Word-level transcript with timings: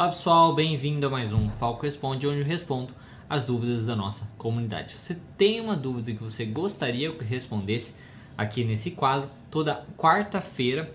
Olá 0.00 0.08
pessoal, 0.08 0.54
bem-vindo 0.54 1.06
a 1.06 1.10
mais 1.10 1.30
um 1.30 1.50
Falco 1.50 1.82
Responde, 1.82 2.26
onde 2.26 2.40
eu 2.40 2.46
respondo 2.46 2.94
as 3.28 3.44
dúvidas 3.44 3.84
da 3.84 3.94
nossa 3.94 4.26
comunidade. 4.38 4.94
Se 4.94 4.98
você 4.98 5.20
tem 5.36 5.60
uma 5.60 5.76
dúvida 5.76 6.10
que 6.10 6.22
você 6.22 6.46
gostaria 6.46 7.12
que 7.12 7.22
respondesse 7.22 7.94
aqui 8.34 8.64
nesse 8.64 8.92
quadro, 8.92 9.28
toda 9.50 9.84
quarta-feira, 9.98 10.90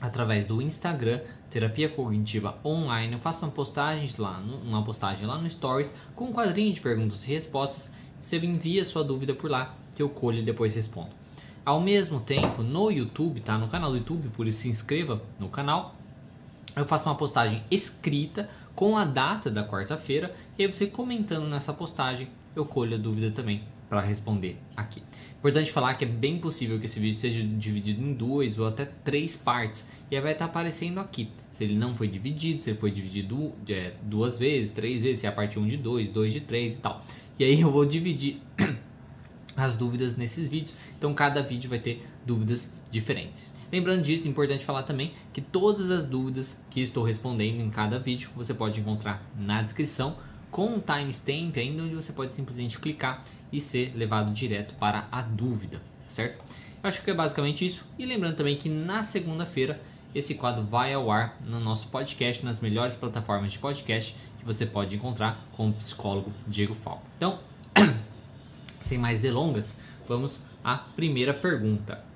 através 0.00 0.46
do 0.46 0.62
Instagram, 0.62 1.20
Terapia 1.50 1.86
Cognitiva 1.86 2.56
Online, 2.64 3.12
eu 3.12 3.18
faço 3.18 3.44
uma 3.44 3.52
postagem 3.52 4.08
lá, 4.16 4.42
uma 4.64 4.82
postagem 4.82 5.26
lá 5.26 5.36
no 5.36 5.50
Stories 5.50 5.92
com 6.16 6.24
um 6.24 6.32
quadrinho 6.32 6.72
de 6.72 6.80
perguntas 6.80 7.28
e 7.28 7.30
respostas. 7.30 7.90
Você 8.22 8.38
envia 8.38 8.86
sua 8.86 9.04
dúvida 9.04 9.34
por 9.34 9.50
lá 9.50 9.74
que 9.94 10.02
eu 10.02 10.08
colho 10.08 10.38
e 10.38 10.42
depois 10.42 10.74
respondo. 10.74 11.10
Ao 11.62 11.78
mesmo 11.78 12.20
tempo, 12.20 12.62
no 12.62 12.90
YouTube, 12.90 13.42
tá? 13.42 13.58
No 13.58 13.68
canal 13.68 13.90
do 13.90 13.98
YouTube, 13.98 14.30
por 14.30 14.46
isso 14.46 14.62
se 14.62 14.70
inscreva 14.70 15.20
no 15.38 15.50
canal 15.50 15.94
eu 16.76 16.84
faço 16.84 17.08
uma 17.08 17.14
postagem 17.14 17.62
escrita 17.70 18.48
com 18.74 18.96
a 18.96 19.04
data 19.04 19.50
da 19.50 19.66
quarta-feira 19.66 20.34
e 20.58 20.64
aí 20.64 20.72
você 20.72 20.86
comentando 20.86 21.48
nessa 21.48 21.72
postagem 21.72 22.28
eu 22.54 22.64
colho 22.64 22.94
a 22.94 22.98
dúvida 22.98 23.30
também 23.30 23.62
para 23.88 24.00
responder 24.00 24.56
aqui. 24.76 25.02
Importante 25.38 25.70
falar 25.70 25.94
que 25.94 26.04
é 26.04 26.08
bem 26.08 26.38
possível 26.38 26.80
que 26.80 26.86
esse 26.86 26.98
vídeo 26.98 27.20
seja 27.20 27.42
dividido 27.42 28.02
em 28.02 28.14
duas 28.14 28.58
ou 28.58 28.66
até 28.66 28.86
três 28.86 29.36
partes 29.36 29.86
e 30.10 30.16
aí 30.16 30.22
vai 30.22 30.32
estar 30.32 30.46
aparecendo 30.46 30.98
aqui. 30.98 31.28
Se 31.52 31.62
ele 31.62 31.76
não 31.76 31.94
foi 31.94 32.08
dividido, 32.08 32.60
se 32.60 32.70
ele 32.70 32.78
foi 32.78 32.90
dividido 32.90 33.52
é, 33.68 33.92
duas 34.02 34.38
vezes, 34.38 34.72
três 34.72 35.00
vezes, 35.00 35.20
se 35.20 35.26
é 35.26 35.28
a 35.28 35.32
parte 35.32 35.58
1 35.58 35.66
de 35.68 35.76
2, 35.76 36.10
2 36.10 36.32
de 36.32 36.40
3 36.40 36.76
e 36.76 36.78
tal. 36.80 37.04
E 37.38 37.44
aí 37.44 37.60
eu 37.60 37.70
vou 37.70 37.84
dividir 37.84 38.40
as 39.56 39.76
dúvidas 39.76 40.16
nesses 40.16 40.48
vídeos, 40.48 40.74
então 40.98 41.14
cada 41.14 41.42
vídeo 41.42 41.70
vai 41.70 41.78
ter 41.78 42.04
dúvidas 42.26 42.72
diferentes. 42.94 43.52
Lembrando 43.72 44.02
disso, 44.02 44.26
é 44.26 44.30
importante 44.30 44.64
falar 44.64 44.84
também 44.84 45.14
que 45.32 45.40
todas 45.40 45.90
as 45.90 46.06
dúvidas 46.06 46.60
que 46.70 46.80
estou 46.80 47.02
respondendo 47.02 47.60
em 47.60 47.68
cada 47.68 47.98
vídeo 47.98 48.30
você 48.36 48.54
pode 48.54 48.78
encontrar 48.78 49.20
na 49.36 49.60
descrição 49.62 50.16
com 50.48 50.66
um 50.66 50.80
timestamp 50.80 51.56
ainda 51.56 51.82
onde 51.82 51.96
você 51.96 52.12
pode 52.12 52.30
simplesmente 52.30 52.78
clicar 52.78 53.24
e 53.52 53.60
ser 53.60 53.92
levado 53.96 54.32
direto 54.32 54.74
para 54.76 55.08
a 55.10 55.20
dúvida, 55.20 55.82
certo? 56.06 56.44
Eu 56.80 56.88
acho 56.88 57.02
que 57.02 57.10
é 57.10 57.14
basicamente 57.14 57.66
isso. 57.66 57.84
E 57.98 58.06
lembrando 58.06 58.36
também 58.36 58.56
que 58.56 58.68
na 58.68 59.02
segunda-feira 59.02 59.82
esse 60.14 60.36
quadro 60.36 60.62
vai 60.62 60.94
ao 60.94 61.10
ar 61.10 61.36
no 61.44 61.58
nosso 61.58 61.88
podcast, 61.88 62.44
nas 62.44 62.60
melhores 62.60 62.94
plataformas 62.94 63.50
de 63.50 63.58
podcast 63.58 64.14
que 64.38 64.44
você 64.44 64.64
pode 64.64 64.94
encontrar 64.94 65.44
com 65.56 65.70
o 65.70 65.72
psicólogo 65.72 66.32
Diego 66.46 66.74
Falco. 66.74 67.02
Então, 67.16 67.40
sem 68.80 68.98
mais 68.98 69.18
delongas, 69.18 69.74
vamos 70.06 70.40
à 70.62 70.76
primeira 70.76 71.34
pergunta. 71.34 72.13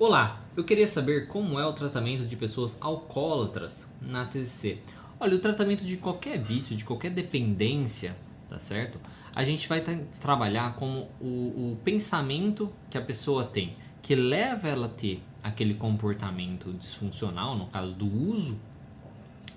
Olá, 0.00 0.40
eu 0.56 0.62
queria 0.62 0.86
saber 0.86 1.26
como 1.26 1.58
é 1.58 1.66
o 1.66 1.72
tratamento 1.72 2.24
de 2.24 2.36
pessoas 2.36 2.78
alcoólatras 2.80 3.84
na 4.00 4.26
TCC. 4.26 4.78
Olha, 5.18 5.34
o 5.34 5.40
tratamento 5.40 5.84
de 5.84 5.96
qualquer 5.96 6.38
vício, 6.38 6.76
de 6.76 6.84
qualquer 6.84 7.10
dependência, 7.10 8.16
tá 8.48 8.60
certo? 8.60 9.00
A 9.34 9.42
gente 9.42 9.68
vai 9.68 9.82
trabalhar 10.20 10.76
com 10.76 11.08
o, 11.20 11.24
o 11.72 11.78
pensamento 11.82 12.72
que 12.88 12.96
a 12.96 13.00
pessoa 13.00 13.42
tem, 13.42 13.74
que 14.00 14.14
leva 14.14 14.68
ela 14.68 14.86
a 14.86 14.88
ter 14.88 15.20
aquele 15.42 15.74
comportamento 15.74 16.72
disfuncional, 16.74 17.56
no 17.56 17.66
caso 17.66 17.92
do 17.92 18.06
uso 18.06 18.56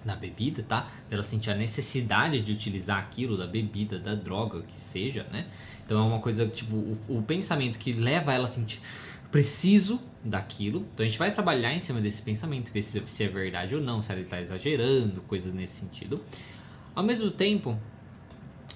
da 0.03 0.15
bebida, 0.15 0.63
tá? 0.63 0.89
Ela 1.11 1.21
sentir 1.21 1.51
a 1.51 1.55
necessidade 1.55 2.41
de 2.41 2.51
utilizar 2.51 2.97
aquilo, 2.97 3.37
da 3.37 3.45
bebida, 3.45 3.99
da 3.99 4.15
droga, 4.15 4.63
que 4.63 4.81
seja, 4.81 5.23
né? 5.31 5.45
Então 5.85 5.99
é 5.99 6.01
uma 6.03 6.19
coisa, 6.19 6.47
tipo, 6.47 6.75
o, 6.75 6.97
o 7.09 7.21
pensamento 7.21 7.77
que 7.77 7.93
leva 7.93 8.33
ela 8.33 8.45
a 8.45 8.49
sentir 8.49 8.81
preciso 9.31 9.99
daquilo. 10.23 10.85
Então 10.93 11.05
a 11.05 11.09
gente 11.09 11.17
vai 11.17 11.31
trabalhar 11.33 11.73
em 11.73 11.79
cima 11.79 12.01
desse 12.01 12.21
pensamento, 12.21 12.71
ver 12.71 12.83
se, 12.83 13.01
se 13.07 13.23
é 13.23 13.27
verdade 13.27 13.75
ou 13.75 13.81
não, 13.81 14.01
se 14.01 14.11
ela 14.11 14.21
está 14.21 14.41
exagerando, 14.41 15.21
coisas 15.21 15.53
nesse 15.53 15.75
sentido. 15.75 16.21
Ao 16.93 17.03
mesmo 17.03 17.31
tempo, 17.31 17.77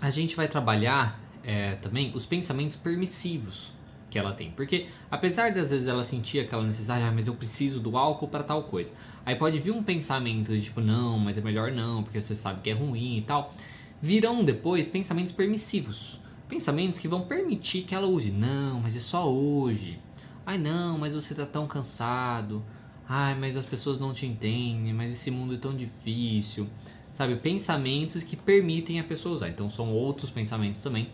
a 0.02 0.10
gente 0.10 0.36
vai 0.36 0.48
trabalhar 0.48 1.20
é, 1.44 1.76
também 1.76 2.12
os 2.16 2.26
pensamentos 2.26 2.76
permissivos 2.76 3.72
que 4.10 4.18
ela 4.18 4.32
tem. 4.32 4.52
Porque 4.52 4.88
apesar 5.12 5.50
de 5.50 5.60
às 5.60 5.70
vezes 5.70 5.88
ela 5.88 6.04
sentir 6.04 6.40
aquela 6.40 6.64
necessidade, 6.64 7.04
ah, 7.04 7.12
mas 7.12 7.28
eu 7.28 7.36
preciso 7.36 7.80
do 7.80 7.98
álcool 7.98 8.30
para 8.30 8.44
tal 8.44 8.64
coisa. 8.64 8.94
Aí 9.26 9.36
pode 9.36 9.60
vir 9.60 9.72
um 9.72 9.84
pensamento 9.84 10.54
de 10.54 10.62
tipo, 10.62 10.80
não, 10.80 11.20
mas 11.20 11.38
é 11.38 11.42
melhor 11.42 11.72
não, 11.72 12.02
porque 12.02 12.22
você 12.22 12.36
sabe 12.36 12.62
que 12.62 12.70
é 12.70 12.74
ruim 12.74 13.18
e 13.18 13.22
tal. 13.22 13.54
Virão 14.02 14.44
depois 14.44 14.88
pensamentos 14.88 15.34
permissivos. 15.34 16.20
Pensamentos 16.48 17.00
que 17.00 17.08
vão 17.08 17.22
permitir 17.22 17.82
que 17.82 17.94
ela 17.94 18.08
use. 18.08 18.32
Não, 18.32 18.80
mas 18.80 18.96
é 18.96 19.00
só 19.00 19.30
hoje. 19.30 20.00
Ai 20.46 20.58
não, 20.58 20.98
mas 20.98 21.16
você 21.16 21.34
tá 21.34 21.46
tão 21.46 21.66
cansado. 21.66 22.64
Ai, 23.08 23.36
mas 23.36 23.58
as 23.58 23.66
pessoas 23.66 24.00
não 24.00 24.14
te 24.14 24.26
entendem, 24.26 24.94
mas 24.94 25.12
esse 25.12 25.32
mundo 25.32 25.56
é 25.56 25.58
tão 25.58 25.76
difícil. 25.76 26.68
Sabe, 27.12 27.36
pensamentos 27.38 28.24
que 28.24 28.36
permitem 28.36 29.00
a 29.00 29.04
pessoa 29.04 29.36
usar. 29.36 29.50
Então 29.50 29.70
são 29.70 29.92
outros 29.92 30.30
pensamentos 30.30 30.82
também 30.82 31.10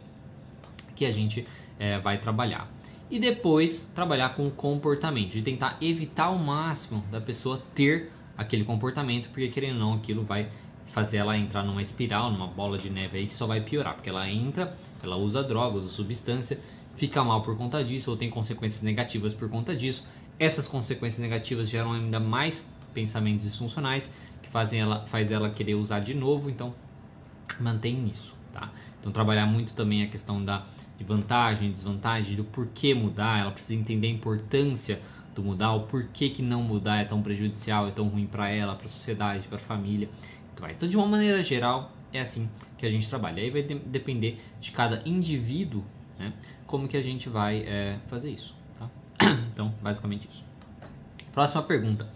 que 0.96 1.06
a 1.06 1.12
gente 1.12 1.47
é, 1.80 2.00
vai 2.00 2.18
trabalhar. 2.18 2.70
E 3.09 3.20
depois 3.20 3.90
trabalhar 3.94 4.36
com 4.36 4.47
o 4.47 4.52
comportamento, 4.52 5.31
de 5.31 5.41
tentar 5.41 5.78
evitar 5.81 6.25
ao 6.25 6.38
máximo 6.38 7.03
da 7.12 7.20
pessoa 7.20 7.62
ter 7.75 8.12
aquele 8.38 8.64
comportamento, 8.64 9.28
porque 9.30 9.50
querendo 9.50 9.75
ou 9.75 9.80
não, 9.80 9.94
aquilo 9.96 10.24
vai 10.24 10.50
fazer 10.88 11.18
ela 11.18 11.38
entrar 11.38 11.64
numa 11.64 11.81
espiral, 11.81 12.31
numa 12.31 12.47
bola 12.47 12.78
de 12.78 12.90
neve 12.90 13.18
aí 13.18 13.28
que 13.28 13.34
só 13.34 13.46
vai 13.46 13.62
piorar, 13.62 13.96
porque 13.96 14.09
ela 14.09 14.30
entra, 14.30 14.78
ela 15.03 15.18
usa 15.18 15.44
drogas, 15.44 15.84
usa 15.84 15.94
substância 15.94 16.59
fica 16.96 17.24
mal 17.24 17.41
por 17.41 17.57
conta 17.57 17.84
disso 17.84 18.12
ou 18.12 18.18
tem 18.18 18.29
consequências 18.29 18.81
negativas 18.81 19.34
por 19.34 19.50
conta 19.50 19.75
disso. 19.75 20.06
Essas 20.40 20.68
consequências 20.68 21.19
negativas 21.19 21.69
geram 21.69 21.94
ainda 21.94 22.19
mais 22.19 22.66
pensamentos 22.94 23.44
disfuncionais 23.44 24.09
que 24.41 24.50
fazem 24.50 24.79
ela, 24.79 25.06
faz 25.07 25.31
ela 25.31 25.50
querer 25.50 25.75
usar 25.75 26.00
de 26.00 26.13
novo, 26.13 26.50
então 26.50 26.74
mantém 27.59 28.07
isso, 28.07 28.35
tá? 28.53 28.72
Então 29.00 29.12
trabalhar 29.12 29.46
muito 29.46 29.74
também 29.74 30.03
a 30.03 30.07
questão 30.07 30.44
da 30.44 30.66
de 31.02 31.03
vantagem, 31.03 31.72
desvantagem, 31.72 32.35
do 32.35 32.44
porquê 32.44 32.94
mudar, 32.94 33.40
ela 33.40 33.52
precisa 33.52 33.73
entender 33.73 34.08
a 34.08 34.12
importância 34.12 35.02
do 35.34 35.41
mudar, 35.41 35.73
o 35.73 35.88
porquê 35.88 36.29
que 36.29 36.44
não 36.44 36.62
mudar 36.62 36.97
é 36.97 37.06
tão 37.06 37.23
prejudicial, 37.23 37.88
é 37.88 37.91
tão 37.91 38.08
ruim 38.08 38.28
para 38.28 38.50
ela, 38.50 38.75
para 38.75 38.85
a 38.85 38.90
sociedade, 38.90 39.47
para 39.47 39.58
a 39.58 39.62
família. 39.62 40.09
Então, 40.69 40.88
de 40.88 40.96
uma 40.96 41.08
maneira 41.08 41.41
geral, 41.41 41.91
é 42.13 42.19
assim 42.19 42.47
que 42.78 42.85
a 42.85 42.90
gente 42.90 43.09
trabalha. 43.09 43.41
Aí 43.41 43.50
vai 43.50 43.63
de 43.63 43.75
depender 43.75 44.40
de 44.59 44.72
cada 44.72 45.02
indivíduo, 45.08 45.84
né? 46.18 46.34
como 46.68 46.88
que 46.88 46.96
a 46.96 47.02
gente 47.02 47.28
vai 47.30 47.64
é, 47.68 47.98
fazer 48.08 48.32
isso. 48.32 48.56
Tá? 48.78 48.90
Então, 49.54 49.74
basicamente 49.82 50.28
isso. 50.28 50.44
Próxima 51.34 51.62
pergunta. 51.62 52.08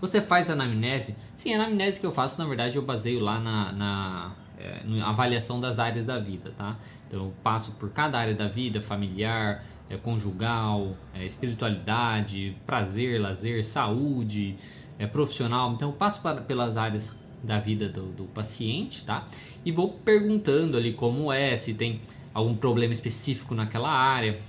Você 0.00 0.20
faz 0.20 0.48
anamnese? 0.48 1.16
Sim, 1.34 1.54
a 1.54 1.56
anamnese 1.56 2.00
que 2.00 2.06
eu 2.06 2.12
faço, 2.12 2.40
na 2.40 2.46
verdade, 2.46 2.76
eu 2.76 2.82
baseio 2.82 3.20
lá 3.20 3.38
na, 3.38 3.72
na, 3.72 4.32
é, 4.58 4.82
na 4.84 5.08
avaliação 5.08 5.60
das 5.60 5.78
áreas 5.78 6.06
da 6.06 6.18
vida, 6.18 6.52
tá? 6.56 6.76
Então, 7.06 7.24
eu 7.24 7.34
passo 7.42 7.72
por 7.72 7.90
cada 7.90 8.18
área 8.18 8.34
da 8.34 8.48
vida, 8.48 8.80
familiar, 8.80 9.64
é, 9.90 9.96
conjugal, 9.96 10.96
é, 11.14 11.24
espiritualidade, 11.24 12.56
prazer, 12.66 13.20
lazer, 13.20 13.64
saúde, 13.64 14.56
é, 14.98 15.06
profissional. 15.06 15.72
Então, 15.72 15.90
eu 15.90 15.94
passo 15.94 16.20
pelas 16.46 16.76
áreas 16.76 17.10
da 17.42 17.58
vida 17.58 17.88
do, 17.88 18.06
do 18.12 18.24
paciente, 18.24 19.04
tá? 19.04 19.26
E 19.64 19.72
vou 19.72 19.92
perguntando 19.92 20.76
ali 20.76 20.92
como 20.92 21.32
é, 21.32 21.56
se 21.56 21.74
tem 21.74 22.00
algum 22.32 22.54
problema 22.54 22.92
específico 22.92 23.54
naquela 23.54 23.90
área, 23.90 24.40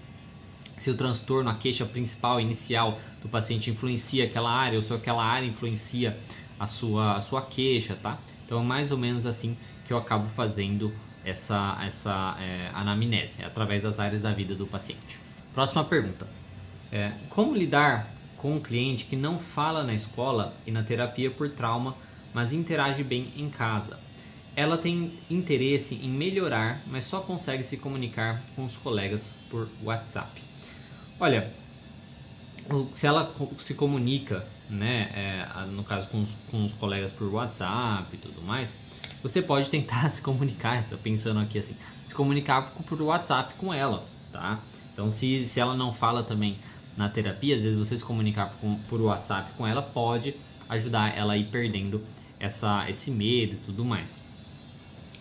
se 0.78 0.90
o 0.90 0.96
transtorno, 0.96 1.50
a 1.50 1.56
queixa 1.56 1.86
principal, 1.86 2.40
inicial 2.40 3.00
do 3.22 3.28
paciente 3.28 3.70
influencia 3.70 4.26
aquela 4.26 4.50
área 4.50 4.78
ou 4.78 4.82
se 4.82 4.94
aquela 4.94 5.24
área 5.24 5.46
influencia 5.46 6.18
a 6.58 6.66
sua, 6.66 7.16
a 7.16 7.22
sua 7.22 7.42
queixa, 7.42 7.96
tá? 7.96 8.18
Então 8.46 8.62
é 8.62 8.64
mais 8.64 8.92
ou 8.92 8.98
menos 8.98 9.26
assim 9.26 9.58
que 9.86 9.92
eu 9.92 9.98
acabo 9.98 10.28
fazendo 10.30 10.94
essa, 11.24 11.78
essa 11.86 12.38
é, 12.40 12.70
anamnese, 12.74 13.44
através 13.44 13.84
das 13.84 14.00
áreas 14.00 14.22
da 14.22 14.32
vida 14.32 14.56
do 14.56 14.66
paciente. 14.66 15.20
Próxima 15.54 15.84
pergunta. 15.84 16.28
É, 16.92 17.12
como 17.30 17.54
lidar 17.54 18.08
com 18.38 18.56
um 18.56 18.60
cliente 18.60 19.06
que 19.06 19.16
não 19.16 19.40
fala 19.40 19.84
na 19.84 19.94
escola 19.94 20.54
e 20.66 20.72
na 20.72 20.82
terapia 20.82 21.30
por 21.30 21.50
trauma, 21.50 21.96
mas 22.34 22.54
interage 22.54 23.04
bem 23.04 23.34
em 23.36 23.50
casa? 23.50 24.00
Ela 24.60 24.78
tem 24.78 25.14
interesse 25.32 25.96
em 25.96 26.10
melhorar, 26.10 26.82
mas 26.86 27.06
só 27.06 27.22
consegue 27.22 27.64
se 27.64 27.78
comunicar 27.78 28.44
com 28.58 28.66
os 28.66 28.76
colegas 28.76 29.32
por 29.50 29.70
WhatsApp. 29.82 30.42
Olha, 31.18 31.54
se 32.92 33.08
ela 33.08 33.34
se 33.58 33.74
comunica, 33.74 34.46
né, 34.70 35.12
é, 35.16 35.66
no 35.68 35.82
caso 35.86 36.10
com 36.10 36.24
os, 36.24 36.30
com 36.52 36.66
os, 36.66 36.74
colegas 36.74 37.10
por 37.10 37.34
WhatsApp 37.34 38.14
e 38.14 38.18
tudo 38.18 38.42
mais, 38.42 38.74
você 39.24 39.42
pode 39.42 39.70
tentar 39.72 40.10
se 40.10 40.22
comunicar, 40.22 40.78
está 40.78 40.98
pensando 40.98 41.40
aqui 41.40 41.58
assim, 41.58 41.78
se 42.06 42.14
comunicar 42.14 42.74
por 42.86 43.02
WhatsApp 43.02 43.54
com 43.54 43.74
ela, 43.74 44.06
tá? 44.30 44.60
Então, 44.92 45.10
se, 45.10 45.48
se 45.48 45.58
ela 45.58 45.74
não 45.74 45.94
fala 45.94 46.22
também 46.22 46.58
na 46.98 47.08
terapia, 47.08 47.56
às 47.56 47.64
vezes 47.64 47.80
você 47.80 47.98
se 47.98 48.04
comunicar 48.04 48.54
com, 48.60 48.76
por 48.90 49.00
WhatsApp 49.00 49.54
com 49.58 49.66
ela 49.66 49.82
pode 49.82 50.36
ajudar 50.68 51.18
ela 51.18 51.32
a 51.32 51.38
ir 51.38 51.46
perdendo 51.46 52.04
essa, 52.38 52.90
esse 52.90 53.10
medo 53.10 53.54
e 53.54 53.60
tudo 53.66 53.86
mais. 53.86 54.28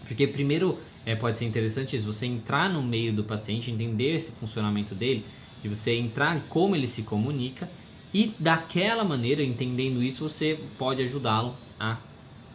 Porque 0.08 0.26
primeiro 0.26 0.78
é, 1.06 1.14
pode 1.14 1.38
ser 1.38 1.44
interessante 1.44 1.96
isso, 1.96 2.12
você 2.12 2.26
entrar 2.26 2.68
no 2.68 2.82
meio 2.82 3.12
do 3.12 3.22
paciente, 3.22 3.70
entender 3.70 4.16
esse 4.16 4.32
funcionamento 4.32 4.94
dele, 4.94 5.24
de 5.62 5.68
você 5.68 5.94
entrar 5.94 6.40
como 6.48 6.74
ele 6.74 6.88
se 6.88 7.02
comunica 7.02 7.68
e 8.12 8.34
daquela 8.38 9.04
maneira, 9.04 9.42
entendendo 9.42 10.02
isso, 10.02 10.28
você 10.28 10.58
pode 10.78 11.02
ajudá-lo 11.02 11.54
a 11.78 11.98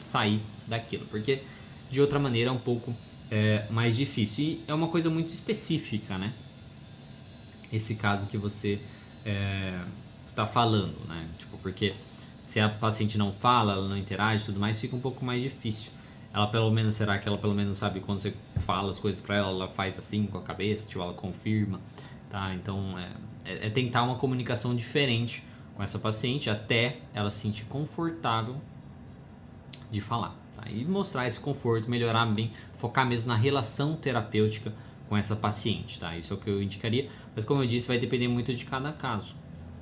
sair 0.02 0.42
daquilo, 0.68 1.06
porque 1.06 1.44
de 1.90 2.02
outra 2.02 2.20
maneira 2.20 2.50
é 2.50 2.54
um 2.54 2.58
pouco 2.58 2.94
é, 3.30 3.66
mais 3.70 3.96
difícil. 3.96 4.44
E 4.44 4.64
é 4.68 4.74
uma 4.74 4.88
coisa 4.88 5.10
muito 5.10 5.34
específica, 5.34 6.18
né? 6.18 6.34
Esse 7.72 7.96
caso 7.96 8.26
que 8.28 8.38
você 8.38 8.80
está 10.30 10.44
é, 10.44 10.48
falando, 10.48 10.96
né? 11.08 11.28
Tipo, 11.38 11.58
porque 11.58 11.94
se 12.44 12.60
a 12.60 12.70
paciente 12.70 13.18
não 13.18 13.32
fala, 13.32 13.74
ela 13.74 13.88
não 13.88 13.98
interage, 13.98 14.46
tudo 14.46 14.60
mais, 14.60 14.80
fica 14.80 14.96
um 14.96 15.00
pouco 15.00 15.24
mais 15.24 15.42
difícil. 15.42 15.92
Ela 16.34 16.48
pelo 16.48 16.72
menos 16.72 16.96
será 16.96 17.20
que 17.20 17.28
ela 17.28 17.38
pelo 17.38 17.54
menos 17.54 17.78
sabe 17.78 18.00
quando 18.00 18.20
você 18.20 18.34
fala 18.58 18.90
as 18.90 18.98
coisas 18.98 19.22
para 19.22 19.36
ela, 19.36 19.50
ela 19.50 19.68
faz 19.68 20.00
assim 20.00 20.26
com 20.26 20.38
a 20.40 20.42
cabeça, 20.42 20.90
tipo, 20.90 21.02
ela 21.02 21.14
confirma, 21.14 21.80
tá? 22.30 22.54
Então 22.56 22.98
é, 22.98 23.12
é, 23.46 23.68
é 23.68 23.70
tentar 23.70 24.02
uma 24.02 24.16
comunicação 24.16 24.76
diferente 24.76 25.44
com 25.76 25.84
essa 25.84 26.00
paciente 26.00 26.50
até 26.50 26.98
ela 27.14 27.30
se 27.30 27.40
sentir 27.40 27.66
confortável 27.66 28.58
de 29.92 30.02
falar. 30.02 30.36
Tá? 30.56 30.70
E 30.70 30.84
mostrar 30.86 31.28
esse 31.28 31.40
conforto, 31.40 31.90
melhorar 31.90 32.26
bem, 32.26 32.52
focar 32.78 33.06
mesmo 33.08 33.28
na 33.28 33.36
relação 33.36 33.96
terapêutica 33.96 34.74
com 35.08 35.16
essa 35.16 35.36
paciente. 35.36 36.00
Tá? 36.00 36.18
Isso 36.18 36.34
é 36.34 36.36
o 36.36 36.40
que 36.40 36.50
eu 36.50 36.62
indicaria, 36.62 37.10
mas 37.36 37.46
como 37.46 37.62
eu 37.62 37.68
disse, 37.68 37.88
vai 37.88 38.00
depender 38.00 38.28
muito 38.28 38.54
de 38.54 38.66
cada 38.66 38.92
caso. 38.92 39.36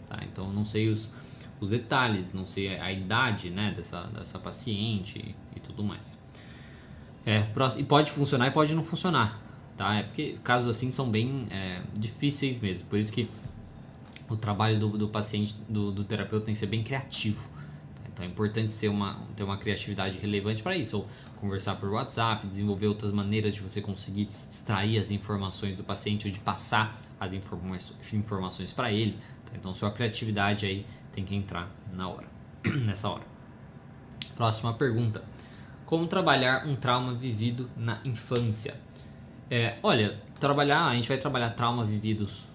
Tá? 0.10 0.20
Então 0.24 0.52
não 0.52 0.66
sei 0.66 0.90
os, 0.90 1.14
os 1.62 1.70
detalhes, 1.70 2.34
não 2.34 2.46
sei 2.46 2.78
a, 2.78 2.92
idade 2.92 3.50
né, 3.50 3.74
dessa, 3.76 4.02
dessa 4.08 4.38
paciente 4.38 5.34
e 5.56 5.60
tudo 5.60 5.84
mais. 5.84 6.20
É, 7.26 7.46
e 7.78 7.84
pode 7.84 8.10
funcionar 8.12 8.48
e 8.48 8.52
pode 8.52 8.74
não 8.74 8.84
funcionar, 8.84 9.40
tá? 9.78 9.96
É 9.96 10.04
porque 10.04 10.38
casos 10.44 10.68
assim 10.68 10.92
são 10.92 11.10
bem 11.10 11.48
é, 11.52 11.82
difíceis 11.94 12.60
mesmo. 12.60 12.88
Por 12.88 12.98
isso 12.98 13.12
que 13.12 13.30
o 14.28 14.36
trabalho 14.36 14.80
do, 14.80 14.98
do 14.98 15.08
paciente, 15.08 15.56
do, 15.70 15.92
do, 15.92 16.04
terapeuta 16.04 16.46
tem 16.46 16.54
que 16.54 16.60
ser 16.60 16.68
bem 16.68 16.84
criativo. 16.84 17.48
Então 18.12 18.26
é 18.26 18.28
importante 18.28 18.72
ser 18.72 18.88
uma, 18.88 19.20
ter 19.36 19.44
uma 19.44 19.58
criatividade 19.58 20.18
relevante 20.18 20.64
para 20.64 20.76
isso, 20.76 20.98
ou 20.98 21.08
conversar 21.38 21.76
por 21.76 21.90
WhatsApp, 21.90 22.48
desenvolver 22.48 22.88
outras 22.88 23.12
maneiras 23.12 23.54
de 23.54 23.62
você 23.62 23.82
conseguir 23.82 24.30
extrair 24.50 24.98
as 24.98 25.12
informações 25.12 25.78
do 25.78 25.84
paciente 25.84 26.28
ou 26.28 26.34
de 26.34 26.40
passar 26.40 27.00
as 27.20 27.32
informações 28.14 28.74
para 28.74 28.92
ele. 28.92 29.18
Então 29.54 29.74
sua 29.74 29.92
criatividade 29.92 30.66
aí 30.66 30.86
tem 31.14 31.24
que 31.24 31.36
entrar 31.36 31.70
na 31.94 32.08
hora, 32.08 32.28
nessa 32.86 33.10
hora. 33.10 33.24
Próxima 34.36 34.74
pergunta: 34.74 35.24
Como 35.92 36.08
trabalhar 36.08 36.66
um 36.66 36.74
trauma 36.74 37.14
vivido 37.14 37.70
na 37.76 38.00
infância? 38.06 38.76
É, 39.50 39.76
olha, 39.84 40.18
trabalhar, 40.40 40.86
a 40.86 40.96
gente 40.96 41.10
vai 41.10 41.18
trabalhar 41.18 41.50
trauma 41.50 41.84
vividos, 41.84 42.46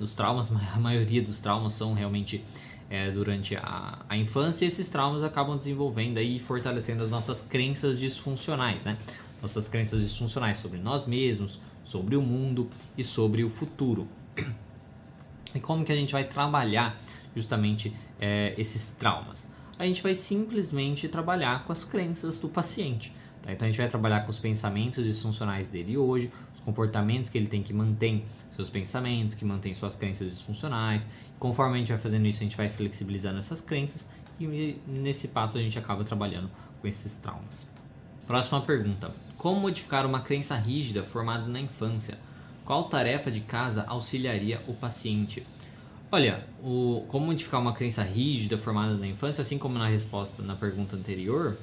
os 0.00 0.14
traumas, 0.14 0.50
a 0.74 0.80
maioria 0.80 1.20
dos 1.20 1.38
traumas 1.38 1.74
são 1.74 1.92
realmente 1.92 2.42
é, 2.88 3.10
durante 3.10 3.54
a, 3.54 3.98
a 4.08 4.16
infância 4.16 4.64
e 4.64 4.68
esses 4.68 4.88
traumas 4.88 5.22
acabam 5.22 5.58
desenvolvendo 5.58 6.18
e 6.18 6.38
fortalecendo 6.38 7.02
as 7.02 7.10
nossas 7.10 7.42
crenças 7.42 7.98
disfuncionais, 7.98 8.86
né? 8.86 8.96
Nossas 9.42 9.68
crenças 9.68 10.00
disfuncionais 10.00 10.56
sobre 10.56 10.78
nós 10.78 11.06
mesmos, 11.06 11.60
sobre 11.84 12.16
o 12.16 12.22
mundo 12.22 12.70
e 12.96 13.04
sobre 13.04 13.44
o 13.44 13.50
futuro. 13.50 14.08
E 15.54 15.60
como 15.60 15.84
que 15.84 15.92
a 15.92 15.96
gente 15.96 16.14
vai 16.14 16.24
trabalhar 16.24 16.98
justamente 17.34 17.94
é, 18.18 18.54
esses 18.56 18.88
traumas? 18.98 19.46
A 19.78 19.84
gente 19.84 20.02
vai 20.02 20.14
simplesmente 20.14 21.08
trabalhar 21.08 21.64
com 21.64 21.72
as 21.72 21.84
crenças 21.84 22.38
do 22.38 22.48
paciente. 22.48 23.12
Tá? 23.42 23.52
Então 23.52 23.66
a 23.66 23.70
gente 23.70 23.78
vai 23.78 23.88
trabalhar 23.88 24.20
com 24.22 24.30
os 24.30 24.38
pensamentos 24.38 25.04
disfuncionais 25.04 25.68
dele 25.68 25.96
hoje, 25.96 26.32
os 26.54 26.60
comportamentos 26.60 27.28
que 27.28 27.36
ele 27.36 27.46
tem 27.46 27.62
que 27.62 27.72
manter 27.72 28.24
seus 28.50 28.70
pensamentos, 28.70 29.34
que 29.34 29.44
mantém 29.44 29.74
suas 29.74 29.94
crenças 29.94 30.30
disfuncionais. 30.30 31.06
Conforme 31.38 31.76
a 31.76 31.78
gente 31.78 31.88
vai 31.92 31.98
fazendo 31.98 32.26
isso, 32.26 32.40
a 32.40 32.44
gente 32.44 32.56
vai 32.56 32.70
flexibilizando 32.70 33.38
essas 33.38 33.60
crenças 33.60 34.06
e 34.40 34.80
nesse 34.86 35.28
passo 35.28 35.58
a 35.58 35.60
gente 35.60 35.78
acaba 35.78 36.04
trabalhando 36.04 36.50
com 36.80 36.88
esses 36.88 37.14
traumas. 37.14 37.66
Próxima 38.26 38.60
pergunta: 38.62 39.14
Como 39.36 39.60
modificar 39.60 40.04
uma 40.06 40.20
crença 40.20 40.56
rígida 40.56 41.02
formada 41.02 41.46
na 41.46 41.60
infância? 41.60 42.18
Qual 42.64 42.84
tarefa 42.84 43.30
de 43.30 43.40
casa 43.40 43.84
auxiliaria 43.86 44.60
o 44.66 44.74
paciente? 44.74 45.46
Olha, 46.10 46.46
o, 46.62 47.04
como 47.08 47.26
modificar 47.26 47.60
uma 47.60 47.72
crença 47.72 48.02
rígida 48.02 48.56
formada 48.56 48.94
na 48.94 49.08
infância, 49.08 49.42
assim 49.42 49.58
como 49.58 49.76
na 49.76 49.88
resposta 49.88 50.40
na 50.40 50.54
pergunta 50.54 50.94
anterior, 50.94 51.56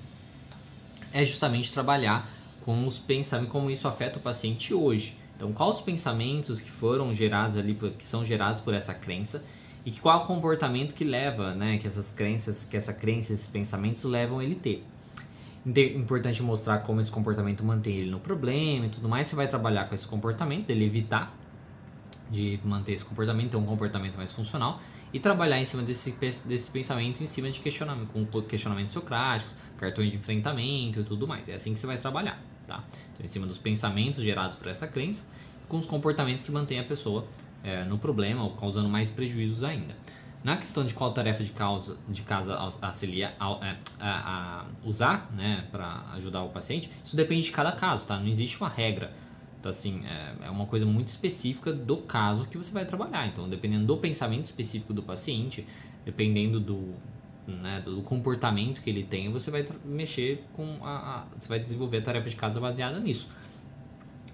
é 1.13 1.23
justamente 1.23 1.71
trabalhar 1.71 2.29
com 2.61 2.85
os 2.85 2.99
pensamentos, 2.99 3.51
como 3.51 3.71
isso 3.71 3.87
afeta 3.87 4.19
o 4.19 4.21
paciente 4.21 4.73
hoje. 4.73 5.17
Então, 5.35 5.53
quais 5.53 5.77
os 5.77 5.81
pensamentos 5.81 6.59
que 6.59 6.69
foram 6.69 7.13
gerados 7.13 7.57
ali, 7.57 7.73
que 7.73 8.05
são 8.05 8.25
gerados 8.25 8.61
por 8.61 8.73
essa 8.73 8.93
crença 8.93 9.43
e 9.85 9.91
que 9.91 10.01
qual 10.01 10.23
o 10.23 10.27
comportamento 10.27 10.93
que 10.93 11.05
leva, 11.05 11.53
né, 11.53 11.77
que 11.77 11.87
essas 11.87 12.11
crenças, 12.11 12.65
que 12.65 12.75
essa 12.75 12.93
crença, 12.93 13.33
esses 13.33 13.47
pensamentos 13.47 14.03
levam 14.03 14.41
ele 14.41 14.57
a 14.59 14.63
ter. 14.63 14.85
Importante 15.95 16.43
mostrar 16.43 16.79
como 16.79 16.99
esse 16.99 17.09
comportamento 17.09 17.63
mantém 17.63 17.95
ele 17.95 18.11
no 18.11 18.19
problema 18.19 18.87
e 18.87 18.89
tudo 18.89 19.07
mais. 19.07 19.27
Você 19.27 19.35
vai 19.35 19.47
trabalhar 19.47 19.85
com 19.85 19.95
esse 19.95 20.05
comportamento, 20.05 20.67
dele 20.67 20.85
evitar 20.85 21.33
de 22.33 22.59
manter 22.63 22.93
esse 22.93 23.05
comportamento, 23.05 23.51
ter 23.51 23.57
um 23.57 23.65
comportamento 23.65 24.15
mais 24.15 24.31
funcional 24.31 24.81
e 25.13 25.19
trabalhar 25.19 25.61
em 25.61 25.65
cima 25.65 25.83
desse, 25.83 26.13
desse 26.43 26.71
pensamento, 26.71 27.23
em 27.23 27.27
cima 27.27 27.49
de 27.51 27.59
questionamento, 27.59 28.09
com 28.11 28.41
questionamentos 28.41 28.91
socráticos, 28.91 29.53
cartões 29.77 30.09
de 30.09 30.17
enfrentamento 30.17 31.01
e 31.01 31.03
tudo 31.03 31.27
mais. 31.27 31.47
É 31.47 31.53
assim 31.53 31.73
que 31.73 31.79
você 31.79 31.85
vai 31.85 31.97
trabalhar, 31.97 32.41
tá? 32.67 32.83
Então, 33.13 33.25
em 33.25 33.29
cima 33.29 33.45
dos 33.45 33.59
pensamentos 33.59 34.23
gerados 34.23 34.57
por 34.57 34.67
essa 34.67 34.87
crença, 34.87 35.23
com 35.69 35.77
os 35.77 35.85
comportamentos 35.85 36.43
que 36.43 36.51
mantêm 36.51 36.79
a 36.79 36.83
pessoa 36.83 37.27
é, 37.63 37.83
no 37.83 37.97
problema 37.97 38.43
ou 38.43 38.51
causando 38.51 38.89
mais 38.89 39.09
prejuízos 39.09 39.63
ainda. 39.63 39.95
Na 40.43 40.57
questão 40.57 40.85
de 40.85 40.93
qual 40.93 41.13
tarefa 41.13 41.41
de, 41.41 41.51
causa, 41.51 41.97
de 42.09 42.21
casa 42.21 42.55
auxiliar, 42.81 43.33
a, 43.39 43.47
a, 43.47 43.79
a, 44.01 44.65
usar 44.83 45.31
né, 45.33 45.65
para 45.71 46.03
ajudar 46.15 46.43
o 46.43 46.49
paciente, 46.49 46.91
isso 47.03 47.15
depende 47.15 47.45
de 47.45 47.51
cada 47.51 47.71
caso, 47.71 48.05
tá? 48.05 48.19
Não 48.19 48.27
existe 48.27 48.59
uma 48.59 48.67
regra. 48.67 49.13
Então, 49.63 49.69
assim, 49.69 50.01
é, 50.05 50.47
é 50.47 50.49
uma 50.49 50.65
coisa 50.65 50.85
muito 50.85 51.07
específica 51.07 51.71
do 51.71 51.95
caso 51.95 52.45
que 52.47 52.57
você 52.57 52.73
vai 52.73 52.83
trabalhar. 52.85 53.27
Então, 53.27 53.47
dependendo 53.47 53.85
do 53.85 53.95
pensamento 53.95 54.43
específico 54.43 54.93
do 54.93 55.01
paciente, 55.01 55.65
dependendo 56.03 56.59
do, 56.59 56.93
né, 57.47 57.81
do 57.85 58.01
comportamento 58.01 58.81
que 58.81 58.89
ele 58.89 59.03
tem, 59.03 59.31
você 59.31 59.49
vai 59.49 59.65
mexer 59.85 60.43
com 60.51 60.79
a, 60.81 61.21
a, 61.21 61.25
você 61.39 61.47
vai 61.47 61.59
desenvolver 61.59 61.99
a 61.99 62.01
tarefa 62.01 62.29
de 62.29 62.35
casa 62.35 62.59
baseada 62.59 62.99
nisso. 62.99 63.29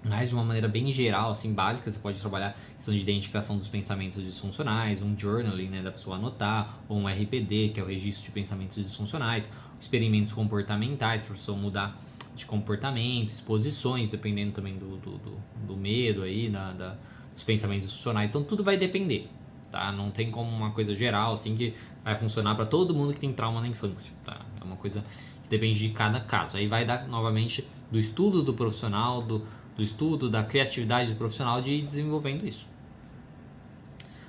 Mas 0.02 0.30
de 0.30 0.34
uma 0.34 0.42
maneira 0.42 0.66
bem 0.66 0.90
geral, 0.90 1.30
assim, 1.30 1.52
básica, 1.52 1.92
você 1.92 1.98
pode 2.00 2.18
trabalhar 2.18 2.58
questão 2.74 2.92
de 2.92 3.00
identificação 3.00 3.56
dos 3.56 3.68
pensamentos 3.68 4.24
disfuncionais, 4.24 5.00
um 5.00 5.16
journaling, 5.16 5.68
né, 5.68 5.80
da 5.80 5.92
pessoa 5.92 6.16
anotar, 6.16 6.80
ou 6.88 6.98
um 6.98 7.06
RPD, 7.06 7.68
que 7.68 7.78
é 7.78 7.84
o 7.84 7.86
registro 7.86 8.24
de 8.24 8.32
pensamentos 8.32 8.84
disfuncionais, 8.84 9.48
experimentos 9.80 10.32
comportamentais, 10.32 11.22
para 11.22 11.34
a 11.34 11.36
pessoa 11.36 11.56
mudar 11.56 11.96
de 12.34 12.46
comportamento, 12.46 13.30
exposições, 13.30 14.10
dependendo 14.10 14.52
também 14.52 14.76
do, 14.76 14.96
do, 14.96 15.18
do, 15.18 15.36
do 15.66 15.76
medo 15.76 16.22
aí, 16.22 16.48
da, 16.48 16.72
da, 16.72 16.96
dos 17.34 17.42
pensamentos 17.42 17.86
disfuncionais. 17.86 18.30
Então 18.30 18.42
tudo 18.42 18.62
vai 18.62 18.76
depender, 18.76 19.28
tá? 19.70 19.92
Não 19.92 20.10
tem 20.10 20.30
como 20.30 20.50
uma 20.50 20.70
coisa 20.70 20.94
geral, 20.94 21.34
assim, 21.34 21.54
que 21.56 21.74
vai 22.04 22.14
funcionar 22.14 22.54
para 22.54 22.66
todo 22.66 22.94
mundo 22.94 23.12
que 23.12 23.20
tem 23.20 23.32
trauma 23.32 23.60
na 23.60 23.68
infância, 23.68 24.12
tá? 24.24 24.40
É 24.60 24.64
uma 24.64 24.76
coisa 24.76 25.04
que 25.42 25.48
depende 25.48 25.78
de 25.78 25.90
cada 25.90 26.20
caso. 26.20 26.56
Aí 26.56 26.66
vai 26.66 26.84
dar 26.84 27.06
novamente 27.08 27.66
do 27.90 27.98
estudo 27.98 28.42
do 28.42 28.54
profissional, 28.54 29.22
do, 29.22 29.46
do 29.76 29.82
estudo, 29.82 30.30
da 30.30 30.42
criatividade 30.42 31.12
do 31.12 31.18
profissional 31.18 31.60
de 31.60 31.72
ir 31.72 31.82
desenvolvendo 31.82 32.46
isso. 32.46 32.66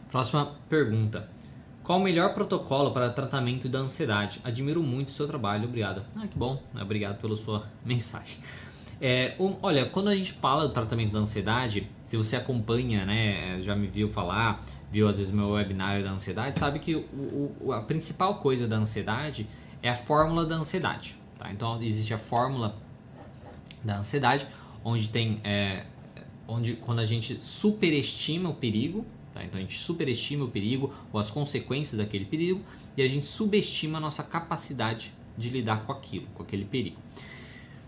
Próxima 0.09 0.55
pergunta. 0.67 1.29
Qual 1.83 1.99
o 1.99 2.03
melhor 2.03 2.33
protocolo 2.33 2.91
para 2.91 3.09
tratamento 3.09 3.67
da 3.67 3.79
ansiedade? 3.79 4.39
Admiro 4.43 4.83
muito 4.83 5.09
o 5.09 5.11
seu 5.11 5.27
trabalho, 5.27 5.65
obrigado. 5.65 6.03
Ah, 6.15 6.27
que 6.27 6.37
bom, 6.37 6.61
obrigado 6.79 7.19
pela 7.19 7.35
sua 7.35 7.65
mensagem. 7.83 8.37
É, 8.99 9.35
um, 9.39 9.55
olha, 9.63 9.87
quando 9.87 10.09
a 10.09 10.15
gente 10.15 10.33
fala 10.33 10.67
do 10.67 10.73
tratamento 10.73 11.11
da 11.11 11.19
ansiedade, 11.19 11.89
se 12.03 12.15
você 12.15 12.35
acompanha, 12.35 13.03
né, 13.03 13.59
já 13.61 13.75
me 13.75 13.87
viu 13.87 14.09
falar, 14.09 14.63
viu 14.91 15.07
às 15.07 15.17
vezes 15.17 15.33
meu 15.33 15.49
webinário 15.49 16.03
da 16.03 16.11
ansiedade, 16.11 16.59
sabe 16.59 16.77
que 16.77 16.95
o, 16.95 17.51
o, 17.59 17.71
a 17.71 17.81
principal 17.81 18.35
coisa 18.35 18.67
da 18.67 18.75
ansiedade 18.75 19.47
é 19.81 19.89
a 19.89 19.95
fórmula 19.95 20.45
da 20.45 20.55
ansiedade. 20.55 21.17
Tá? 21.39 21.51
Então 21.51 21.81
existe 21.81 22.13
a 22.13 22.17
fórmula 22.17 22.75
da 23.83 23.97
ansiedade, 23.97 24.45
onde 24.83 25.09
tem, 25.09 25.41
é, 25.43 25.85
onde 26.47 26.75
quando 26.75 26.99
a 26.99 27.05
gente 27.05 27.43
superestima 27.43 28.49
o 28.49 28.53
perigo, 28.53 29.03
tá? 29.33 29.43
então 29.43 29.57
a 29.57 29.61
gente 29.61 29.79
superestima 29.79 30.45
o 30.45 30.47
perigo 30.47 30.93
ou 31.11 31.19
as 31.19 31.31
consequências 31.31 31.97
daquele 31.97 32.25
perigo 32.25 32.61
e 32.95 33.01
a 33.01 33.07
gente 33.07 33.25
subestima 33.25 33.97
a 33.97 34.01
nossa 34.01 34.23
capacidade 34.23 35.13
de 35.37 35.49
lidar 35.49 35.85
com 35.85 35.91
aquilo, 35.91 36.27
com 36.33 36.43
aquele 36.43 36.65
perigo. 36.65 36.97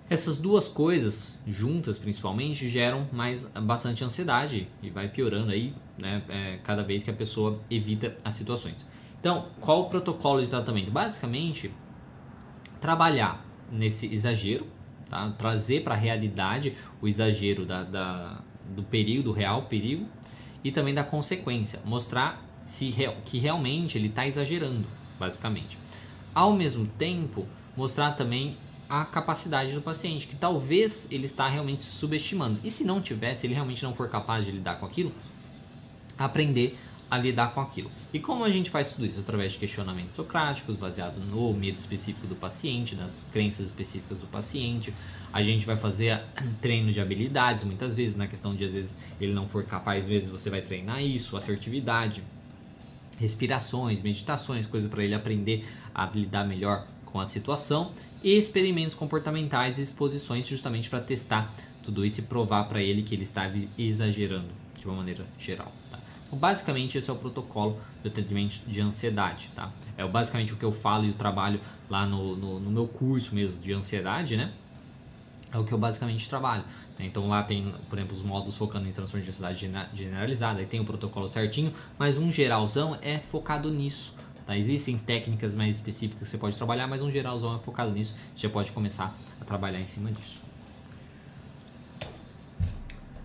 Essas 0.09 0.37
duas 0.37 0.67
coisas 0.67 1.33
juntas, 1.47 1.97
principalmente, 1.97 2.67
geram 2.69 3.07
mais 3.11 3.45
bastante 3.45 4.03
ansiedade 4.03 4.67
e 4.81 4.89
vai 4.89 5.07
piorando 5.07 5.51
aí, 5.51 5.73
né, 5.97 6.21
é, 6.29 6.59
cada 6.63 6.83
vez 6.83 7.03
que 7.03 7.09
a 7.09 7.13
pessoa 7.13 7.59
evita 7.69 8.15
as 8.23 8.33
situações. 8.33 8.75
Então, 9.19 9.47
qual 9.61 9.83
o 9.83 9.89
protocolo 9.89 10.41
de 10.41 10.47
tratamento? 10.47 10.91
Basicamente, 10.91 11.71
trabalhar 12.81 13.45
nesse 13.71 14.05
exagero, 14.13 14.67
tá? 15.09 15.31
trazer 15.31 15.83
para 15.83 15.95
a 15.95 15.97
realidade 15.97 16.75
o 17.01 17.07
exagero 17.07 17.65
da, 17.65 17.83
da, 17.83 18.41
do 18.75 18.83
perigo, 18.83 19.23
do 19.23 19.31
real 19.31 19.63
perigo 19.63 20.05
e 20.63 20.71
também 20.71 20.93
da 20.93 21.03
consequência, 21.03 21.79
mostrar 21.85 22.41
se 22.63 22.93
que 23.25 23.37
realmente 23.37 23.97
ele 23.97 24.07
está 24.07 24.25
exagerando, 24.25 24.87
basicamente. 25.19 25.77
Ao 26.33 26.53
mesmo 26.53 26.87
tempo, 26.97 27.47
mostrar 27.75 28.13
também 28.13 28.57
a 28.89 29.05
capacidade 29.05 29.73
do 29.73 29.81
paciente, 29.81 30.27
que 30.27 30.35
talvez 30.35 31.07
ele 31.09 31.25
está 31.25 31.47
realmente 31.47 31.81
se 31.81 31.91
subestimando. 31.91 32.59
E 32.63 32.71
se 32.71 32.83
não 32.83 33.01
tiver, 33.01 33.35
se 33.35 33.47
ele 33.47 33.53
realmente 33.53 33.83
não 33.83 33.93
for 33.93 34.09
capaz 34.09 34.45
de 34.45 34.51
lidar 34.51 34.79
com 34.79 34.85
aquilo, 34.85 35.11
aprender 36.17 36.77
a 37.13 37.17
lidar 37.19 37.53
com 37.53 37.61
aquilo. 37.61 37.91
E 38.11 38.19
como 38.19 38.43
a 38.43 38.49
gente 38.49 38.71
faz 38.71 38.91
tudo 38.91 39.05
isso? 39.05 39.19
Através 39.19 39.53
de 39.53 39.59
questionamentos 39.59 40.15
socráticos, 40.15 40.75
baseado 40.75 41.19
no 41.19 41.53
medo 41.53 41.77
específico 41.77 42.25
do 42.25 42.35
paciente, 42.35 42.95
nas 42.95 43.27
crenças 43.31 43.67
específicas 43.67 44.17
do 44.17 44.25
paciente. 44.25 44.91
A 45.31 45.43
gente 45.43 45.63
vai 45.63 45.77
fazer 45.77 46.23
treinos 46.59 46.91
de 46.91 46.99
habilidades, 46.99 47.63
muitas 47.63 47.93
vezes, 47.93 48.15
na 48.15 48.25
questão 48.25 48.55
de 48.55 48.65
às 48.65 48.73
vezes 48.73 48.97
ele 49.21 49.31
não 49.31 49.47
for 49.47 49.63
capaz, 49.63 50.05
às 50.05 50.09
vezes 50.09 50.27
você 50.27 50.49
vai 50.49 50.63
treinar 50.63 51.03
isso, 51.03 51.37
assertividade, 51.37 52.23
respirações, 53.19 54.01
meditações, 54.01 54.65
coisas 54.65 54.89
para 54.89 55.03
ele 55.03 55.13
aprender 55.13 55.67
a 55.93 56.07
lidar 56.07 56.45
melhor 56.45 56.87
com 57.05 57.19
a 57.19 57.27
situação 57.27 57.91
e 58.23 58.31
experimentos 58.35 58.95
comportamentais 58.95 59.77
e 59.77 59.83
exposições 59.83 60.47
justamente 60.47 60.89
para 60.89 60.99
testar 60.99 61.53
tudo 61.83 62.03
isso 62.03 62.21
e 62.21 62.23
provar 62.23 62.63
para 62.63 62.81
ele 62.81 63.03
que 63.03 63.13
ele 63.13 63.23
está 63.23 63.51
exagerando 63.77 64.49
de 64.79 64.87
uma 64.87 64.95
maneira 64.95 65.27
geral. 65.37 65.71
Então, 66.33 66.39
basicamente, 66.39 66.97
esse 66.97 67.07
é 67.07 67.13
o 67.13 67.15
protocolo 67.15 67.79
de 68.01 68.07
atendimento 68.07 68.63
de 68.65 68.81
ansiedade, 68.81 69.51
tá? 69.55 69.71
É 69.95 70.03
basicamente 70.07 70.51
o 70.51 70.55
que 70.55 70.65
eu 70.65 70.71
falo 70.71 71.05
e 71.05 71.11
o 71.11 71.13
trabalho 71.13 71.61
lá 71.87 72.07
no, 72.07 72.35
no, 72.35 72.59
no 72.59 72.71
meu 72.71 72.87
curso 72.87 73.35
mesmo 73.35 73.61
de 73.61 73.71
ansiedade, 73.71 74.35
né? 74.35 74.51
É 75.51 75.59
o 75.59 75.63
que 75.63 75.71
eu 75.71 75.77
basicamente 75.77 76.27
trabalho. 76.27 76.63
Né? 76.97 77.05
Então 77.05 77.27
lá 77.27 77.43
tem, 77.43 77.71
por 77.87 77.99
exemplo, 77.99 78.17
os 78.17 78.23
módulos 78.23 78.57
focando 78.57 78.89
em 78.89 78.91
transtorno 78.91 79.23
de 79.23 79.29
ansiedade 79.29 79.71
generalizada, 79.93 80.59
aí 80.59 80.65
tem 80.65 80.79
o 80.79 80.85
protocolo 80.85 81.29
certinho, 81.29 81.71
mas 81.99 82.17
um 82.17 82.31
geralzão 82.31 82.97
é 82.99 83.19
focado 83.19 83.69
nisso. 83.69 84.11
Tá? 84.47 84.57
Existem 84.57 84.97
técnicas 84.97 85.53
mais 85.53 85.75
específicas 85.75 86.27
que 86.27 86.31
você 86.31 86.37
pode 86.39 86.57
trabalhar, 86.57 86.87
mas 86.87 87.03
um 87.03 87.11
geralzão 87.11 87.55
é 87.55 87.59
focado 87.59 87.91
nisso. 87.91 88.15
Você 88.35 88.47
já 88.47 88.49
pode 88.49 88.71
começar 88.71 89.15
a 89.39 89.45
trabalhar 89.45 89.79
em 89.79 89.87
cima 89.87 90.11
disso. 90.11 90.41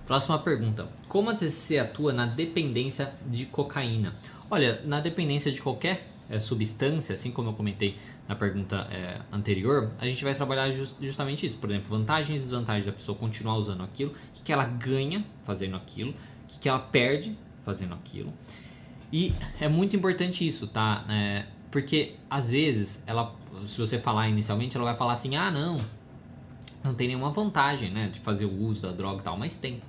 Próxima 0.09 0.39
pergunta: 0.39 0.89
Como 1.07 1.29
a 1.29 1.35
TCC 1.35 1.79
atua 1.79 2.15
na 2.15 2.25
dependência 2.25 3.13
de 3.27 3.45
cocaína? 3.45 4.15
Olha, 4.51 4.81
na 4.87 5.01
dependência 5.01 5.53
de 5.53 5.61
qualquer 5.61 6.09
é, 6.31 6.41
substância, 6.41 7.13
assim 7.13 7.31
como 7.31 7.51
eu 7.51 7.53
comentei 7.53 7.99
na 8.27 8.35
pergunta 8.35 8.89
é, 8.91 9.21
anterior, 9.31 9.93
a 9.99 10.07
gente 10.07 10.25
vai 10.25 10.35
trabalhar 10.35 10.71
just, 10.71 10.95
justamente 10.99 11.45
isso. 11.45 11.59
Por 11.59 11.69
exemplo, 11.69 11.91
vantagens 11.91 12.39
e 12.39 12.41
desvantagens 12.41 12.87
da 12.87 12.93
pessoa 12.93 13.19
continuar 13.19 13.57
usando 13.57 13.83
aquilo, 13.83 14.13
o 14.13 14.33
que, 14.33 14.43
que 14.45 14.51
ela 14.51 14.65
ganha 14.65 15.23
fazendo 15.45 15.77
aquilo, 15.77 16.13
o 16.13 16.47
que, 16.49 16.59
que 16.59 16.69
ela 16.71 16.79
perde 16.79 17.37
fazendo 17.63 17.93
aquilo. 17.93 18.33
E 19.13 19.35
é 19.61 19.69
muito 19.69 19.95
importante 19.95 20.47
isso, 20.47 20.67
tá? 20.67 21.05
É, 21.07 21.45
porque 21.71 22.15
às 22.31 22.51
vezes, 22.51 23.03
ela, 23.07 23.37
se 23.67 23.79
você 23.79 23.99
falar 23.99 24.27
inicialmente, 24.31 24.75
ela 24.75 24.87
vai 24.87 24.97
falar 24.97 25.13
assim: 25.13 25.37
ah, 25.37 25.51
não, 25.51 25.77
não 26.83 26.95
tem 26.95 27.09
nenhuma 27.09 27.31
vantagem 27.31 27.91
né, 27.91 28.09
de 28.09 28.21
fazer 28.21 28.47
o 28.47 28.63
uso 28.63 28.81
da 28.81 28.91
droga 28.91 29.21
e 29.21 29.23
tal, 29.23 29.37
mas 29.37 29.57
tem. 29.57 29.83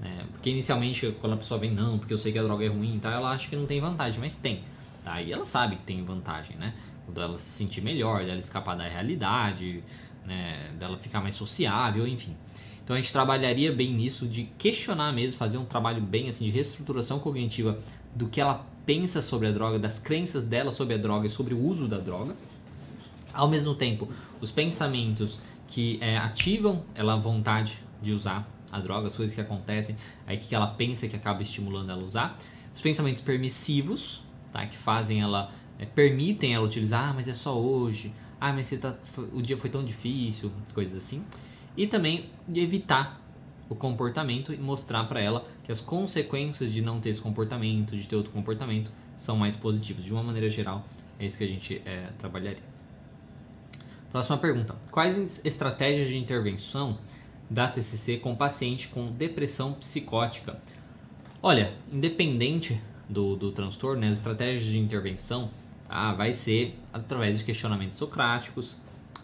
Né? 0.00 0.24
Porque 0.32 0.50
inicialmente, 0.50 1.14
quando 1.20 1.34
a 1.34 1.36
pessoa 1.36 1.58
vem, 1.58 1.70
não, 1.70 1.98
porque 1.98 2.12
eu 2.12 2.18
sei 2.18 2.32
que 2.32 2.38
a 2.38 2.42
droga 2.42 2.64
é 2.64 2.68
ruim, 2.68 2.98
tá? 2.98 3.12
ela 3.12 3.30
acha 3.30 3.48
que 3.48 3.56
não 3.56 3.66
tem 3.66 3.80
vantagem, 3.80 4.20
mas 4.20 4.36
tem. 4.36 4.62
Tá? 5.04 5.20
E 5.20 5.32
ela 5.32 5.46
sabe 5.46 5.76
que 5.76 5.82
tem 5.82 6.04
vantagem, 6.04 6.56
né? 6.56 6.74
Quando 7.04 7.20
ela 7.20 7.38
se 7.38 7.50
sentir 7.50 7.80
melhor, 7.80 8.24
dela 8.24 8.38
escapar 8.38 8.76
da 8.76 8.88
realidade, 8.88 9.82
né? 10.24 10.72
dela 10.78 10.98
ficar 10.98 11.20
mais 11.20 11.36
sociável, 11.36 12.06
enfim. 12.06 12.36
Então 12.82 12.94
a 12.94 13.00
gente 13.00 13.12
trabalharia 13.12 13.72
bem 13.72 13.92
nisso 13.92 14.26
de 14.26 14.44
questionar 14.58 15.12
mesmo, 15.12 15.38
fazer 15.38 15.58
um 15.58 15.64
trabalho 15.64 16.00
bem 16.00 16.28
assim 16.28 16.44
de 16.44 16.50
reestruturação 16.50 17.18
cognitiva 17.18 17.78
do 18.14 18.28
que 18.28 18.40
ela 18.40 18.64
pensa 18.84 19.20
sobre 19.20 19.48
a 19.48 19.50
droga, 19.50 19.78
das 19.78 19.98
crenças 19.98 20.44
dela 20.44 20.70
sobre 20.70 20.94
a 20.94 20.96
droga 20.96 21.26
e 21.26 21.28
sobre 21.28 21.52
o 21.52 21.60
uso 21.60 21.88
da 21.88 21.98
droga. 21.98 22.36
Ao 23.32 23.48
mesmo 23.48 23.74
tempo, 23.74 24.08
os 24.40 24.50
pensamentos 24.50 25.38
que 25.66 25.98
é, 26.00 26.16
ativam 26.16 26.84
ela 26.94 27.16
vontade 27.16 27.78
de 28.00 28.12
usar 28.12 28.48
a 28.76 28.80
droga, 28.80 29.08
as 29.08 29.16
coisas 29.16 29.34
que 29.34 29.40
acontecem, 29.40 29.96
aí 30.26 30.38
que 30.38 30.54
ela 30.54 30.66
pensa 30.66 31.08
que 31.08 31.16
acaba 31.16 31.42
estimulando 31.42 31.90
ela 31.90 32.02
a 32.02 32.04
usar. 32.04 32.38
Os 32.74 32.80
pensamentos 32.80 33.20
permissivos, 33.20 34.22
tá? 34.52 34.66
Que 34.66 34.76
fazem 34.76 35.20
ela, 35.20 35.50
é, 35.78 35.86
permitem 35.86 36.54
ela 36.54 36.64
utilizar, 36.64 37.10
ah, 37.10 37.12
mas 37.14 37.28
é 37.28 37.32
só 37.32 37.58
hoje, 37.58 38.12
ah, 38.40 38.52
mas 38.52 38.70
tá, 38.70 38.96
o 39.32 39.40
dia 39.40 39.56
foi 39.56 39.70
tão 39.70 39.84
difícil, 39.84 40.52
coisas 40.74 40.96
assim. 40.96 41.24
E 41.76 41.86
também 41.86 42.30
evitar 42.54 43.20
o 43.68 43.74
comportamento 43.74 44.52
e 44.52 44.56
mostrar 44.56 45.04
para 45.04 45.20
ela 45.20 45.46
que 45.64 45.72
as 45.72 45.80
consequências 45.80 46.72
de 46.72 46.80
não 46.80 47.00
ter 47.00 47.10
esse 47.10 47.20
comportamento, 47.20 47.96
de 47.96 48.06
ter 48.06 48.16
outro 48.16 48.32
comportamento, 48.32 48.90
são 49.18 49.36
mais 49.36 49.56
positivas. 49.56 50.04
De 50.04 50.12
uma 50.12 50.22
maneira 50.22 50.48
geral, 50.48 50.84
é 51.18 51.26
isso 51.26 51.36
que 51.36 51.44
a 51.44 51.48
gente 51.48 51.82
é, 51.84 52.10
trabalharia. 52.18 52.62
Próxima 54.10 54.38
pergunta: 54.38 54.74
Quais 54.90 55.40
estratégias 55.44 56.08
de 56.08 56.16
intervenção 56.16 56.98
da 57.48 57.68
TCC 57.68 58.18
com 58.18 58.34
paciente 58.34 58.88
com 58.88 59.10
depressão 59.10 59.72
psicótica. 59.74 60.60
Olha, 61.42 61.72
independente 61.92 62.80
do, 63.08 63.36
do 63.36 63.52
transtorno, 63.52 64.00
né, 64.00 64.08
as 64.08 64.18
estratégias 64.18 64.64
de 64.64 64.78
intervenção 64.78 65.50
ah, 65.88 66.12
vai 66.12 66.32
ser 66.32 66.76
através 66.92 67.38
de 67.38 67.44
questionamentos 67.44 67.96
socráticos, 67.96 68.76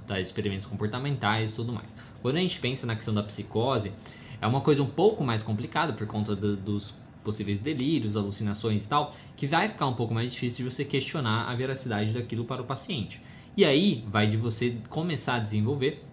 tá, 0.07 0.21
experimentos 0.21 0.67
comportamentais 0.67 1.51
e 1.51 1.55
tudo 1.55 1.73
mais. 1.73 1.93
Quando 2.21 2.37
a 2.37 2.41
gente 2.41 2.61
pensa 2.61 2.87
na 2.87 2.95
questão 2.95 3.13
da 3.13 3.23
psicose, 3.23 3.93
é 4.41 4.47
uma 4.47 4.61
coisa 4.61 4.83
um 4.83 4.89
pouco 4.89 5.25
mais 5.25 5.43
complicada 5.43 5.93
por 5.93 6.07
conta 6.07 6.37
do, 6.37 6.57
dos 6.57 6.95
possíveis 7.25 7.61
delírios, 7.61 8.17
alucinações 8.17 8.85
e 8.85 8.89
tal, 8.89 9.13
que 9.37 9.47
vai 9.47 9.69
ficar 9.69 9.87
um 9.87 9.95
pouco 9.95 10.15
mais 10.15 10.33
difícil 10.33 10.65
de 10.65 10.75
você 10.75 10.85
questionar 10.85 11.49
a 11.49 11.55
veracidade 11.55 12.13
daquilo 12.13 12.45
para 12.45 12.63
o 12.63 12.65
paciente. 12.65 13.21
E 13.57 13.65
aí 13.65 14.05
vai 14.09 14.27
de 14.27 14.37
você 14.37 14.77
começar 14.89 15.35
a 15.35 15.39
desenvolver 15.39 16.05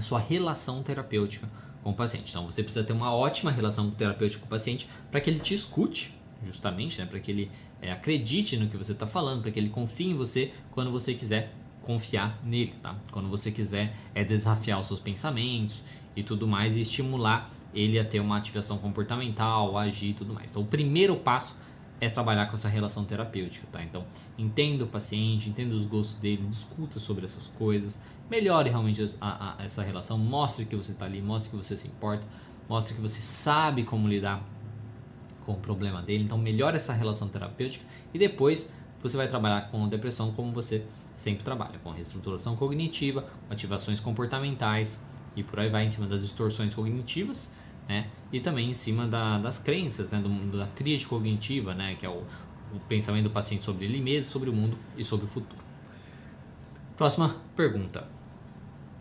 a 0.00 0.02
sua 0.02 0.18
relação 0.18 0.82
terapêutica 0.82 1.48
com 1.82 1.90
o 1.90 1.94
paciente. 1.94 2.30
Então 2.30 2.46
você 2.46 2.62
precisa 2.62 2.84
ter 2.84 2.92
uma 2.92 3.14
ótima 3.14 3.50
relação 3.50 3.90
terapêutica 3.90 4.40
com 4.40 4.46
o 4.46 4.50
paciente 4.50 4.88
para 5.10 5.20
que 5.20 5.28
ele 5.28 5.40
te 5.40 5.54
escute, 5.54 6.14
justamente, 6.44 6.98
né? 6.98 7.06
para 7.06 7.20
que 7.20 7.30
ele 7.30 7.50
é, 7.82 7.92
acredite 7.92 8.56
no 8.56 8.68
que 8.68 8.76
você 8.76 8.92
está 8.92 9.06
falando, 9.06 9.42
para 9.42 9.50
que 9.50 9.58
ele 9.58 9.68
confie 9.68 10.08
em 10.10 10.14
você 10.14 10.52
quando 10.70 10.90
você 10.90 11.14
quiser 11.14 11.52
confiar 11.82 12.38
nele, 12.42 12.74
tá? 12.82 12.96
Quando 13.10 13.28
você 13.28 13.50
quiser 13.50 13.94
é 14.14 14.24
desafiar 14.24 14.80
os 14.80 14.86
seus 14.86 15.00
pensamentos 15.00 15.82
e 16.16 16.22
tudo 16.22 16.46
mais 16.46 16.76
e 16.76 16.80
estimular 16.80 17.50
ele 17.74 17.98
a 17.98 18.04
ter 18.04 18.20
uma 18.20 18.36
ativação 18.36 18.78
comportamental, 18.78 19.76
agir 19.76 20.10
e 20.10 20.14
tudo 20.14 20.32
mais. 20.32 20.50
Então 20.50 20.62
o 20.62 20.66
primeiro 20.66 21.16
passo 21.16 21.54
é 22.00 22.08
trabalhar 22.08 22.46
com 22.46 22.56
essa 22.56 22.68
relação 22.68 23.04
terapêutica, 23.04 23.66
tá? 23.70 23.82
Então, 23.82 24.04
entenda 24.38 24.84
o 24.84 24.86
paciente, 24.86 25.48
entenda 25.48 25.74
os 25.74 25.84
gostos 25.84 26.18
dele, 26.18 26.46
discuta 26.48 26.98
sobre 26.98 27.24
essas 27.24 27.46
coisas, 27.48 28.00
melhore 28.30 28.70
realmente 28.70 29.14
a, 29.20 29.60
a, 29.60 29.64
essa 29.64 29.82
relação, 29.82 30.16
mostre 30.16 30.64
que 30.64 30.74
você 30.74 30.92
está 30.92 31.04
ali, 31.04 31.20
mostre 31.20 31.50
que 31.50 31.56
você 31.56 31.76
se 31.76 31.86
importa, 31.86 32.26
mostre 32.68 32.94
que 32.94 33.00
você 33.00 33.20
sabe 33.20 33.84
como 33.84 34.08
lidar 34.08 34.42
com 35.44 35.52
o 35.52 35.56
problema 35.56 36.00
dele. 36.00 36.24
Então, 36.24 36.38
melhore 36.38 36.76
essa 36.76 36.92
relação 36.92 37.28
terapêutica 37.28 37.84
e 38.14 38.18
depois 38.18 38.68
você 39.02 39.16
vai 39.16 39.28
trabalhar 39.28 39.70
com 39.70 39.84
a 39.84 39.88
depressão 39.88 40.32
como 40.32 40.52
você 40.52 40.84
sempre 41.14 41.44
trabalha, 41.44 41.78
com 41.82 41.90
reestruturação 41.90 42.56
cognitiva, 42.56 43.26
ativações 43.50 44.00
comportamentais 44.00 44.98
e 45.36 45.42
por 45.42 45.60
aí 45.60 45.68
vai 45.68 45.84
em 45.84 45.90
cima 45.90 46.06
das 46.06 46.22
distorções 46.22 46.74
cognitivas 46.74 47.46
né? 47.90 48.06
E 48.32 48.40
também 48.40 48.70
em 48.70 48.74
cima 48.74 49.06
da, 49.06 49.38
das 49.38 49.58
crenças, 49.58 50.10
né? 50.10 50.20
Do, 50.20 50.58
da 50.58 50.66
tríade 50.66 51.06
cognitiva, 51.06 51.74
né? 51.74 51.96
Que 51.98 52.06
é 52.06 52.08
o, 52.08 52.24
o 52.72 52.80
pensamento 52.88 53.24
do 53.24 53.30
paciente 53.30 53.64
sobre 53.64 53.84
ele 53.84 54.00
mesmo, 54.00 54.30
sobre 54.30 54.50
o 54.50 54.52
mundo 54.52 54.76
e 54.96 55.04
sobre 55.04 55.26
o 55.26 55.28
futuro. 55.28 55.62
Próxima 56.96 57.36
pergunta. 57.56 58.06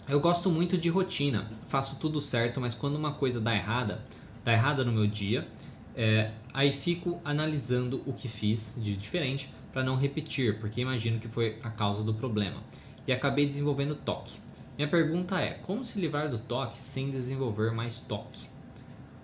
Eu 0.08 0.20
gosto 0.20 0.50
muito 0.50 0.76
de 0.76 0.90
rotina, 0.90 1.52
faço 1.68 1.98
tudo 1.98 2.20
certo, 2.20 2.60
mas 2.60 2.74
quando 2.74 2.96
uma 2.96 3.14
coisa 3.14 3.40
dá 3.40 3.54
errada, 3.54 4.04
dá 4.44 4.52
errada 4.52 4.84
no 4.84 4.92
meu 4.92 5.06
dia, 5.06 5.48
é, 5.96 6.32
aí 6.52 6.72
fico 6.72 7.22
analisando 7.24 8.02
o 8.08 8.14
que 8.14 8.28
fiz 8.28 8.76
de 8.82 8.96
diferente 8.96 9.54
para 9.72 9.84
não 9.84 9.96
repetir, 9.96 10.60
porque 10.60 10.82
imagino 10.82 11.20
que 11.20 11.28
foi 11.28 11.60
a 11.62 11.70
causa 11.70 12.04
do 12.04 12.14
problema. 12.14 12.64
E 13.06 13.12
acabei 13.12 13.46
desenvolvendo 13.46 13.94
toque. 13.96 14.34
Minha 14.78 14.88
pergunta 14.88 15.40
é: 15.40 15.56
como 15.56 15.84
se 15.84 16.00
livrar 16.00 16.30
do 16.30 16.40
toque 16.40 16.78
sem 16.78 17.12
desenvolver 17.12 17.72
mais 17.72 18.00
toque? 18.00 18.48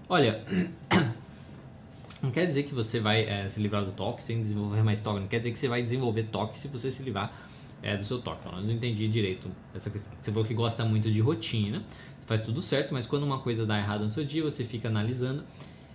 Olha, 0.07 0.43
não 2.21 2.29
quer 2.31 2.45
dizer 2.45 2.63
que 2.63 2.73
você 2.73 2.99
vai 2.99 3.23
é, 3.23 3.49
se 3.49 3.59
livrar 3.59 3.83
do 3.83 3.91
toque 3.91 4.21
sem 4.21 4.41
desenvolver 4.41 4.83
mais 4.83 5.01
toque. 5.01 5.19
Não 5.19 5.27
quer 5.27 5.39
dizer 5.39 5.51
que 5.51 5.59
você 5.59 5.67
vai 5.67 5.81
desenvolver 5.81 6.23
toque 6.23 6.57
se 6.57 6.67
você 6.67 6.91
se 6.91 7.01
livrar 7.01 7.33
é, 7.81 7.97
do 7.97 8.03
seu 8.03 8.21
toque. 8.21 8.45
Eu 8.45 8.61
não 8.61 8.71
entendi 8.71 9.07
direito 9.07 9.49
essa 9.73 9.89
questão. 9.89 10.11
Você 10.21 10.31
falou 10.31 10.45
que 10.45 10.53
gosta 10.53 10.85
muito 10.85 11.11
de 11.11 11.19
rotina, 11.19 11.83
faz 12.27 12.41
tudo 12.41 12.61
certo, 12.61 12.93
mas 12.93 13.07
quando 13.07 13.23
uma 13.23 13.39
coisa 13.39 13.65
dá 13.65 13.77
errado 13.79 14.03
no 14.03 14.11
seu 14.11 14.23
dia, 14.23 14.43
você 14.43 14.63
fica 14.63 14.87
analisando 14.87 15.43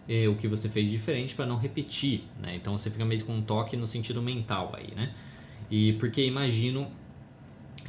é, 0.08 0.26
o 0.28 0.34
que 0.34 0.48
você 0.48 0.68
fez 0.68 0.90
diferente 0.90 1.34
para 1.34 1.46
não 1.46 1.56
repetir. 1.56 2.24
Né? 2.40 2.56
Então 2.56 2.76
você 2.76 2.90
fica 2.90 3.04
meio 3.04 3.24
com 3.24 3.34
um 3.34 3.42
toque 3.42 3.76
no 3.76 3.86
sentido 3.86 4.20
mental 4.20 4.72
aí, 4.76 4.92
né? 4.94 5.12
E 5.70 5.92
porque 5.94 6.24
imagino 6.24 6.90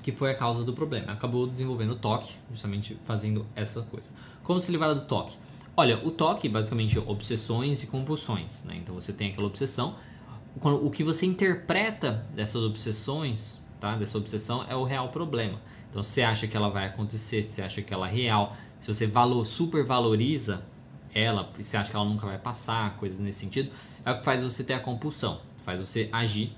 que 0.04 0.12
foi 0.12 0.32
a 0.32 0.36
causa 0.36 0.64
do 0.64 0.74
problema. 0.74 1.12
Acabou 1.12 1.48
desenvolvendo 1.48 1.96
toque, 1.96 2.32
justamente 2.52 2.96
fazendo 3.06 3.46
essa 3.56 3.82
coisa. 3.82 4.10
Como 4.44 4.62
se 4.62 4.72
livrar 4.72 4.94
do 4.94 5.02
toque? 5.02 5.36
Olha, 5.76 6.06
o 6.06 6.12
toque 6.12 6.50
basicamente 6.50 7.00
obsessões 7.00 7.82
e 7.82 7.88
compulsões, 7.88 8.64
né? 8.64 8.76
Então 8.76 8.94
você 8.94 9.14
tem 9.14 9.32
aquela 9.32 9.48
obsessão, 9.48 9.96
o 10.62 10.90
que 10.92 11.04
você 11.04 11.26
interpreta 11.26 12.26
dessas 12.36 12.62
obsessões, 12.64 13.60
tá? 13.80 13.96
Dessa 13.96 14.18
obsessão 14.18 14.66
é 14.70 14.76
o 14.76 14.84
real 14.84 15.10
problema. 15.10 15.60
Então, 15.90 16.02
você 16.02 16.22
acha 16.22 16.48
que 16.48 16.56
ela 16.56 16.70
vai 16.70 16.86
acontecer, 16.88 17.44
você 17.44 17.62
acha 17.62 17.82
que 17.82 17.94
ela 17.94 18.08
é 18.08 18.12
real, 18.12 18.56
se 18.80 18.94
você 18.94 19.06
valor, 19.06 19.46
super 19.46 19.86
valoriza 19.86 20.64
ela, 21.14 21.50
você 21.54 21.76
acha 21.76 21.90
que 21.90 21.96
ela 21.96 22.06
nunca 22.06 22.26
vai 22.26 22.38
passar, 22.38 22.96
coisas 22.96 23.20
nesse 23.20 23.40
sentido, 23.40 23.72
é 24.06 24.12
o 24.12 24.20
que 24.20 24.24
faz 24.24 24.42
você 24.42 24.64
ter 24.64 24.74
a 24.74 24.80
compulsão, 24.80 25.42
faz 25.66 25.80
você 25.80 26.08
agir 26.12 26.54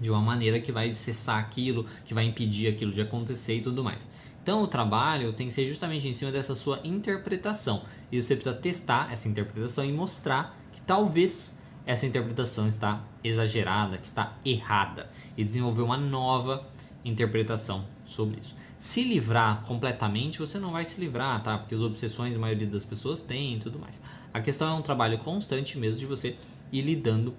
de 0.00 0.10
uma 0.10 0.20
maneira 0.20 0.60
que 0.60 0.72
vai 0.72 0.92
cessar 0.94 1.38
aquilo, 1.38 1.86
que 2.04 2.12
vai 2.12 2.24
impedir 2.24 2.66
aquilo 2.66 2.90
de 2.90 3.00
acontecer 3.00 3.58
e 3.58 3.60
tudo 3.60 3.84
mais. 3.84 4.04
Então 4.44 4.62
o 4.62 4.66
trabalho 4.66 5.32
tem 5.32 5.46
que 5.46 5.54
ser 5.54 5.66
justamente 5.66 6.06
em 6.06 6.12
cima 6.12 6.30
dessa 6.30 6.54
sua 6.54 6.78
interpretação. 6.84 7.82
E 8.12 8.20
você 8.20 8.36
precisa 8.36 8.54
testar 8.54 9.10
essa 9.10 9.26
interpretação 9.26 9.82
e 9.82 9.90
mostrar 9.90 10.54
que 10.70 10.82
talvez 10.82 11.56
essa 11.86 12.04
interpretação 12.04 12.68
está 12.68 13.02
exagerada, 13.24 13.96
que 13.96 14.06
está 14.06 14.34
errada 14.44 15.10
e 15.34 15.42
desenvolver 15.42 15.80
uma 15.80 15.96
nova 15.96 16.68
interpretação 17.02 17.86
sobre 18.04 18.38
isso. 18.42 18.54
Se 18.78 19.02
livrar 19.02 19.62
completamente, 19.62 20.40
você 20.40 20.58
não 20.58 20.72
vai 20.72 20.84
se 20.84 21.00
livrar, 21.00 21.42
tá? 21.42 21.56
Porque 21.56 21.74
as 21.74 21.80
obsessões 21.80 22.36
a 22.36 22.38
maioria 22.38 22.66
das 22.66 22.84
pessoas 22.84 23.22
tem 23.22 23.54
e 23.54 23.58
tudo 23.58 23.78
mais. 23.78 23.98
A 24.30 24.42
questão 24.42 24.68
é 24.68 24.78
um 24.78 24.82
trabalho 24.82 25.16
constante 25.20 25.78
mesmo 25.78 26.00
de 26.00 26.04
você 26.04 26.36
ir 26.70 26.82
lidando 26.82 27.34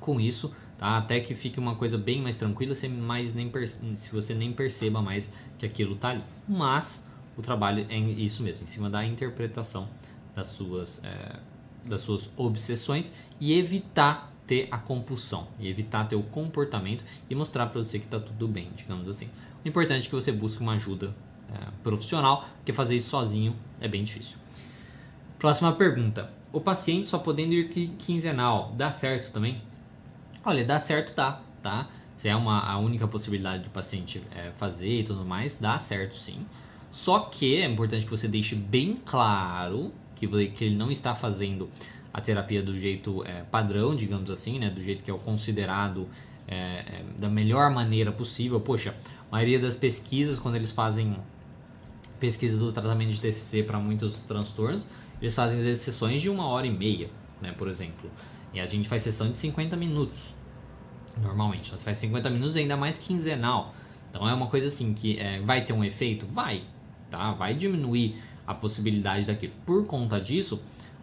com 0.00 0.20
isso, 0.20 0.52
tá? 0.78 0.96
Até 0.96 1.20
que 1.20 1.34
fique 1.34 1.58
uma 1.58 1.74
coisa 1.74 1.98
bem 1.98 2.22
mais 2.22 2.38
tranquila, 2.38 2.74
sem 2.74 2.88
mais 2.88 3.34
nem 3.34 3.50
se 3.96 4.10
você 4.12 4.34
nem 4.34 4.52
perceba 4.52 5.02
mais 5.02 5.30
que 5.58 5.66
aquilo 5.66 5.96
tá 5.96 6.10
ali. 6.10 6.24
Mas 6.48 7.04
o 7.36 7.42
trabalho 7.42 7.86
é 7.88 7.98
isso 7.98 8.42
mesmo, 8.42 8.62
em 8.62 8.66
cima 8.66 8.88
da 8.88 9.04
interpretação 9.04 9.88
das 10.34 10.48
suas, 10.48 11.02
é, 11.04 11.38
das 11.84 12.00
suas 12.00 12.30
obsessões 12.36 13.12
e 13.40 13.52
evitar 13.52 14.32
ter 14.46 14.66
a 14.70 14.78
compulsão 14.78 15.46
e 15.58 15.68
evitar 15.68 16.08
ter 16.08 16.16
o 16.16 16.22
comportamento 16.22 17.04
e 17.28 17.34
mostrar 17.34 17.66
para 17.66 17.82
você 17.82 17.98
que 17.98 18.06
está 18.06 18.18
tudo 18.18 18.48
bem, 18.48 18.70
digamos 18.74 19.08
assim. 19.08 19.28
O 19.64 19.68
importante 19.68 20.06
é 20.06 20.08
que 20.08 20.14
você 20.14 20.32
busque 20.32 20.62
uma 20.62 20.72
ajuda 20.72 21.14
é, 21.52 21.70
profissional, 21.82 22.48
porque 22.56 22.72
fazer 22.72 22.96
isso 22.96 23.10
sozinho 23.10 23.54
é 23.80 23.86
bem 23.86 24.04
difícil. 24.04 24.36
Próxima 25.38 25.72
pergunta. 25.72 26.30
O 26.52 26.60
paciente 26.60 27.08
só 27.08 27.18
podendo 27.18 27.52
ir 27.52 27.68
quinzenal, 27.98 28.72
dá 28.76 28.90
certo 28.90 29.32
também? 29.32 29.60
Olha, 30.48 30.64
dá 30.64 30.78
certo, 30.78 31.12
tá, 31.12 31.42
tá? 31.62 31.90
Se 32.16 32.26
é 32.26 32.34
uma, 32.34 32.60
a 32.60 32.78
única 32.78 33.06
possibilidade 33.06 33.64
do 33.64 33.68
paciente 33.68 34.22
é, 34.34 34.50
fazer 34.56 35.00
e 35.00 35.04
tudo 35.04 35.22
mais, 35.22 35.58
dá 35.60 35.76
certo 35.76 36.16
sim. 36.16 36.46
Só 36.90 37.20
que 37.20 37.56
é 37.56 37.66
importante 37.66 38.06
que 38.06 38.10
você 38.10 38.26
deixe 38.26 38.54
bem 38.54 38.98
claro 39.04 39.92
que, 40.16 40.26
que 40.26 40.64
ele 40.64 40.74
não 40.74 40.90
está 40.90 41.14
fazendo 41.14 41.68
a 42.14 42.18
terapia 42.22 42.62
do 42.62 42.78
jeito 42.78 43.22
é, 43.26 43.42
padrão, 43.42 43.94
digamos 43.94 44.30
assim, 44.30 44.58
né? 44.58 44.70
Do 44.70 44.80
jeito 44.80 45.02
que 45.02 45.10
é 45.10 45.12
o 45.12 45.18
considerado 45.18 46.08
é, 46.46 46.56
é, 46.56 47.04
da 47.18 47.28
melhor 47.28 47.70
maneira 47.70 48.10
possível. 48.10 48.58
Poxa, 48.58 48.94
a 49.30 49.32
maioria 49.32 49.58
das 49.58 49.76
pesquisas, 49.76 50.38
quando 50.38 50.54
eles 50.54 50.72
fazem 50.72 51.14
pesquisa 52.18 52.56
do 52.56 52.72
tratamento 52.72 53.10
de 53.10 53.20
TCC 53.20 53.64
para 53.64 53.78
muitos 53.78 54.18
transtornos, 54.20 54.86
eles 55.20 55.34
fazem 55.34 55.58
as 55.70 55.76
sessões 55.80 56.22
de 56.22 56.30
uma 56.30 56.46
hora 56.46 56.66
e 56.66 56.72
meia, 56.72 57.10
né? 57.38 57.52
Por 57.52 57.68
exemplo. 57.68 58.10
E 58.54 58.60
a 58.60 58.66
gente 58.66 58.88
faz 58.88 59.02
sessão 59.02 59.30
de 59.30 59.36
50 59.36 59.76
minutos, 59.76 60.32
normalmente. 61.20 61.70
Você 61.70 61.78
faz 61.78 61.96
50 61.98 62.30
minutos 62.30 62.56
ainda 62.56 62.76
mais 62.76 62.98
quinzenal. 62.98 63.74
Então 64.10 64.28
é 64.28 64.34
uma 64.34 64.46
coisa 64.46 64.66
assim 64.66 64.94
que 64.94 65.18
é, 65.18 65.40
vai 65.40 65.64
ter 65.64 65.72
um 65.72 65.84
efeito? 65.84 66.26
Vai, 66.26 66.62
tá? 67.10 67.32
Vai 67.32 67.54
diminuir 67.54 68.16
a 68.46 68.54
possibilidade 68.54 69.26
daquilo. 69.26 69.52
Por 69.66 69.86
conta 69.86 70.20
disso, 70.20 70.60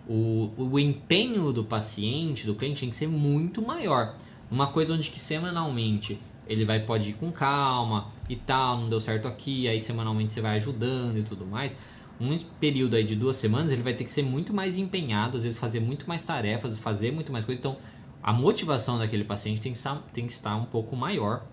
o, 0.07 0.51
o 0.57 0.79
empenho 0.79 1.51
do 1.51 1.63
paciente, 1.63 2.45
do 2.45 2.55
cliente, 2.55 2.81
tem 2.81 2.89
que 2.89 2.95
ser 2.95 3.07
muito 3.07 3.61
maior. 3.61 4.15
Uma 4.49 4.67
coisa 4.67 4.93
onde 4.93 5.09
que 5.09 5.19
semanalmente 5.19 6.19
ele 6.47 6.65
vai 6.65 6.79
pode 6.79 7.09
ir 7.09 7.13
com 7.13 7.31
calma 7.31 8.07
e 8.29 8.35
tal, 8.35 8.81
não 8.81 8.89
deu 8.89 8.99
certo 8.99 9.27
aqui, 9.27 9.67
aí 9.67 9.79
semanalmente 9.79 10.31
você 10.31 10.41
vai 10.41 10.57
ajudando 10.57 11.17
e 11.17 11.23
tudo 11.23 11.45
mais. 11.45 11.75
Um 12.19 12.37
período 12.59 12.95
aí 12.95 13.03
de 13.03 13.15
duas 13.15 13.35
semanas 13.35 13.71
ele 13.71 13.81
vai 13.81 13.93
ter 13.93 14.03
que 14.03 14.11
ser 14.11 14.23
muito 14.23 14.53
mais 14.53 14.77
empenhado, 14.77 15.37
às 15.37 15.43
vezes 15.43 15.59
fazer 15.59 15.79
muito 15.79 16.07
mais 16.07 16.21
tarefas, 16.23 16.77
fazer 16.77 17.11
muito 17.11 17.31
mais 17.31 17.43
coisa. 17.43 17.59
Então 17.59 17.77
a 18.25 18.33
motivação 18.33 18.97
daquele 18.97 19.23
paciente 19.23 19.61
tem 19.61 19.71
que 19.71 19.77
estar, 19.77 20.01
tem 20.11 20.25
que 20.25 20.33
estar 20.33 20.55
um 20.55 20.65
pouco 20.65 20.95
maior. 20.95 21.45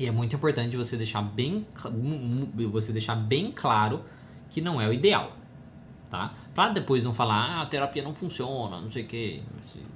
E 0.00 0.06
é 0.06 0.10
muito 0.10 0.34
importante 0.34 0.76
você 0.76 0.96
deixar 0.96 1.20
bem, 1.20 1.66
você 2.70 2.92
deixar 2.92 3.14
bem 3.14 3.52
claro 3.52 4.02
que 4.48 4.60
não 4.60 4.80
é 4.80 4.88
o 4.88 4.92
ideal 4.92 5.36
tá? 6.12 6.34
Para 6.54 6.74
depois 6.74 7.02
não 7.02 7.14
falar, 7.14 7.36
ah, 7.36 7.62
a 7.62 7.66
terapia 7.66 8.02
não 8.02 8.14
funciona, 8.14 8.78
não 8.78 8.90
sei 8.90 9.04
o 9.04 9.06
que, 9.06 9.42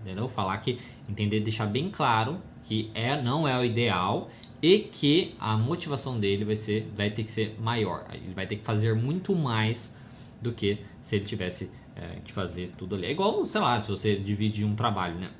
entendeu? 0.00 0.26
Falar 0.30 0.56
que, 0.58 0.80
entender, 1.06 1.40
deixar 1.40 1.66
bem 1.66 1.90
claro 1.90 2.40
que 2.62 2.90
é, 2.94 3.20
não 3.20 3.46
é 3.46 3.56
o 3.58 3.62
ideal 3.62 4.30
e 4.62 4.78
que 4.78 5.34
a 5.38 5.58
motivação 5.58 6.18
dele 6.18 6.42
vai 6.46 6.56
ser, 6.56 6.90
vai 6.96 7.10
ter 7.10 7.22
que 7.22 7.30
ser 7.30 7.54
maior. 7.60 8.06
Ele 8.10 8.32
vai 8.34 8.46
ter 8.46 8.56
que 8.56 8.64
fazer 8.64 8.94
muito 8.94 9.36
mais 9.36 9.94
do 10.40 10.52
que 10.52 10.78
se 11.02 11.16
ele 11.16 11.26
tivesse 11.26 11.70
é, 11.94 12.20
que 12.24 12.32
fazer 12.32 12.72
tudo 12.78 12.94
ali. 12.94 13.04
É 13.06 13.10
igual, 13.10 13.44
sei 13.44 13.60
lá, 13.60 13.78
se 13.78 13.88
você 13.88 14.16
divide 14.16 14.64
um 14.64 14.74
trabalho, 14.74 15.16
né? 15.16 15.30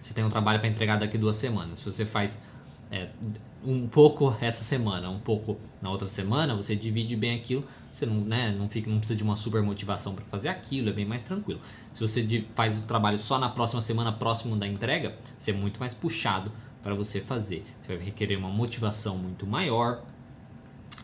Você 0.00 0.14
tem 0.14 0.24
um 0.24 0.28
trabalho 0.28 0.58
para 0.58 0.68
entregar 0.68 0.98
daqui 0.98 1.16
duas 1.16 1.36
semanas. 1.36 1.78
Se 1.78 1.86
você 1.86 2.04
faz 2.04 2.38
é, 2.90 3.08
um 3.64 3.86
pouco 3.86 4.36
essa 4.40 4.64
semana, 4.64 5.08
um 5.08 5.20
pouco 5.20 5.58
na 5.80 5.90
outra 5.90 6.08
semana, 6.08 6.54
você 6.54 6.74
divide 6.74 7.16
bem 7.16 7.38
aquilo, 7.38 7.64
você 7.92 8.04
não, 8.04 8.16
né, 8.16 8.54
não, 8.56 8.68
fica, 8.68 8.90
não 8.90 8.98
precisa 8.98 9.16
de 9.16 9.22
uma 9.22 9.36
super 9.36 9.62
motivação 9.62 10.14
para 10.14 10.24
fazer 10.24 10.48
aquilo, 10.48 10.88
é 10.88 10.92
bem 10.92 11.04
mais 11.04 11.22
tranquilo. 11.22 11.60
Se 11.94 12.00
você 12.00 12.44
faz 12.54 12.76
o 12.76 12.82
trabalho 12.82 13.18
só 13.18 13.38
na 13.38 13.48
próxima 13.48 13.80
semana, 13.80 14.12
próximo 14.12 14.56
da 14.56 14.66
entrega, 14.66 15.14
você 15.38 15.50
é 15.50 15.54
muito 15.54 15.78
mais 15.78 15.94
puxado 15.94 16.50
para 16.82 16.94
você 16.94 17.20
fazer. 17.20 17.64
Você 17.80 17.96
vai 17.96 18.04
requerer 18.04 18.38
uma 18.38 18.50
motivação 18.50 19.16
muito 19.16 19.46
maior, 19.46 20.02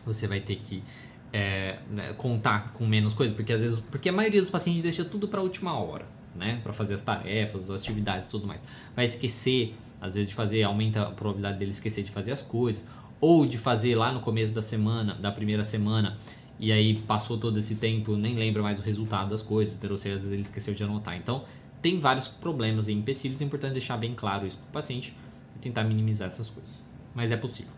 você 0.05 0.27
vai 0.27 0.41
ter 0.41 0.57
que 0.57 0.83
é, 1.31 1.79
né, 1.89 2.13
contar 2.13 2.73
com 2.73 2.85
menos 2.85 3.13
coisas, 3.13 3.35
porque 3.35 3.53
às 3.53 3.61
vezes, 3.61 3.79
porque 3.79 4.09
a 4.09 4.13
maioria 4.13 4.41
dos 4.41 4.49
pacientes 4.49 4.81
deixa 4.81 5.05
tudo 5.05 5.27
para 5.27 5.39
a 5.39 5.43
última 5.43 5.79
hora, 5.79 6.05
né, 6.35 6.59
para 6.63 6.73
fazer 6.73 6.93
as 6.93 7.01
tarefas, 7.01 7.69
as 7.69 7.81
atividades 7.81 8.27
e 8.27 8.31
tudo 8.31 8.47
mais. 8.47 8.63
Vai 8.95 9.05
esquecer 9.05 9.75
às 10.01 10.13
vezes 10.13 10.29
de 10.29 10.35
fazer 10.35 10.63
aumenta 10.63 11.03
a 11.03 11.11
probabilidade 11.11 11.59
dele 11.59 11.71
esquecer 11.71 12.03
de 12.03 12.11
fazer 12.11 12.31
as 12.31 12.41
coisas, 12.41 12.83
ou 13.19 13.45
de 13.45 13.57
fazer 13.57 13.95
lá 13.95 14.11
no 14.11 14.21
começo 14.21 14.53
da 14.53 14.61
semana, 14.61 15.13
da 15.15 15.31
primeira 15.31 15.63
semana, 15.63 16.17
e 16.57 16.71
aí 16.71 16.95
passou 16.95 17.37
todo 17.37 17.57
esse 17.59 17.75
tempo, 17.75 18.15
nem 18.15 18.35
lembra 18.35 18.61
mais 18.61 18.79
o 18.79 18.83
resultado 18.83 19.29
das 19.29 19.41
coisas, 19.41 19.77
ou 19.89 19.97
seja, 19.97 20.15
às 20.15 20.21
vezes 20.21 20.33
ele 20.33 20.43
esqueceu 20.43 20.73
de 20.73 20.83
anotar. 20.83 21.15
Então, 21.15 21.43
tem 21.81 21.99
vários 21.99 22.27
problemas 22.27 22.87
e 22.87 22.93
empecilhos, 22.93 23.41
é 23.41 23.43
importante 23.43 23.73
deixar 23.73 23.97
bem 23.97 24.13
claro 24.13 24.45
isso 24.45 24.57
para 24.57 24.69
o 24.69 24.71
paciente 24.71 25.15
e 25.55 25.59
tentar 25.59 25.83
minimizar 25.83 26.27
essas 26.27 26.49
coisas. 26.49 26.81
Mas 27.13 27.31
é 27.31 27.37
possível. 27.37 27.71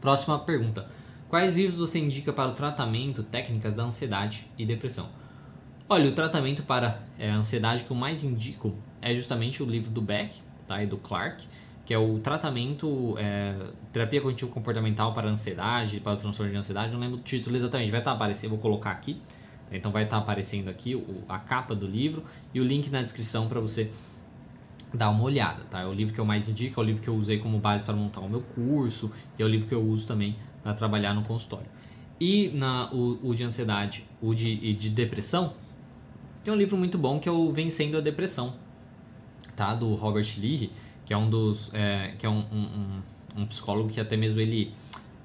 Próxima 0.00 0.38
pergunta. 0.38 0.88
Quais 1.28 1.54
livros 1.54 1.78
você 1.78 1.98
indica 1.98 2.32
para 2.32 2.50
o 2.50 2.54
tratamento, 2.54 3.22
técnicas 3.22 3.74
da 3.74 3.84
ansiedade 3.84 4.46
e 4.58 4.66
depressão? 4.66 5.08
Olha, 5.92 6.08
o 6.08 6.12
tratamento 6.12 6.62
para 6.62 7.00
é, 7.18 7.28
ansiedade 7.28 7.82
que 7.82 7.90
eu 7.90 7.96
mais 7.96 8.22
indico 8.22 8.72
é 9.02 9.12
justamente 9.12 9.60
o 9.60 9.66
livro 9.66 9.90
do 9.90 10.00
Beck, 10.00 10.40
tá? 10.64 10.80
e 10.80 10.86
do 10.86 10.96
Clark, 10.96 11.44
que 11.84 11.92
é 11.92 11.98
o 11.98 12.20
tratamento, 12.20 13.16
é, 13.18 13.56
terapia 13.92 14.20
cognitivo 14.20 14.52
comportamental 14.52 15.12
para 15.12 15.28
ansiedade, 15.28 15.98
para 15.98 16.12
o 16.12 16.16
transtorno 16.16 16.52
de 16.52 16.56
ansiedade, 16.56 16.92
não 16.92 17.00
lembro 17.00 17.18
o 17.18 17.22
título 17.22 17.56
exatamente, 17.56 17.90
vai 17.90 17.98
estar 17.98 18.12
aparecendo, 18.12 18.50
vou 18.50 18.60
colocar 18.60 18.92
aqui, 18.92 19.20
tá? 19.68 19.76
então 19.76 19.90
vai 19.90 20.04
estar 20.04 20.18
aparecendo 20.18 20.68
aqui 20.68 20.94
o, 20.94 21.24
a 21.28 21.40
capa 21.40 21.74
do 21.74 21.88
livro 21.88 22.22
e 22.54 22.60
o 22.60 22.64
link 22.64 22.88
na 22.88 23.02
descrição 23.02 23.48
para 23.48 23.58
você 23.58 23.90
dar 24.94 25.10
uma 25.10 25.24
olhada, 25.24 25.64
tá? 25.68 25.80
É 25.80 25.86
o 25.86 25.92
livro 25.92 26.14
que 26.14 26.20
eu 26.20 26.24
mais 26.24 26.48
indico, 26.48 26.78
é 26.78 26.84
o 26.84 26.86
livro 26.86 27.02
que 27.02 27.08
eu 27.08 27.16
usei 27.16 27.40
como 27.40 27.58
base 27.58 27.82
para 27.82 27.96
montar 27.96 28.20
o 28.20 28.28
meu 28.28 28.42
curso 28.42 29.10
e 29.36 29.42
é 29.42 29.44
o 29.44 29.48
livro 29.48 29.66
que 29.66 29.74
eu 29.74 29.82
uso 29.82 30.06
também 30.06 30.36
para 30.62 30.72
trabalhar 30.72 31.14
no 31.14 31.24
consultório. 31.24 31.66
E 32.20 32.48
na, 32.50 32.88
o, 32.92 33.30
o 33.30 33.34
de 33.34 33.42
ansiedade, 33.42 34.04
o 34.22 34.32
de, 34.32 34.72
de 34.74 34.88
depressão, 34.88 35.54
tem 36.42 36.52
um 36.52 36.56
livro 36.56 36.76
muito 36.76 36.96
bom 36.96 37.18
que 37.18 37.28
é 37.28 37.32
o 37.32 37.52
Vencendo 37.52 37.98
a 37.98 38.00
Depressão, 38.00 38.54
tá? 39.54 39.74
Do 39.74 39.94
Robert 39.94 40.26
Lee, 40.38 40.72
que 41.04 41.12
é 41.12 41.16
um 41.16 41.28
dos, 41.28 41.70
é, 41.74 42.14
que 42.18 42.24
é 42.24 42.28
um, 42.28 42.44
um, 42.52 43.02
um, 43.36 43.46
psicólogo 43.46 43.88
que 43.88 44.00
até 44.00 44.16
mesmo 44.16 44.40
ele, 44.40 44.72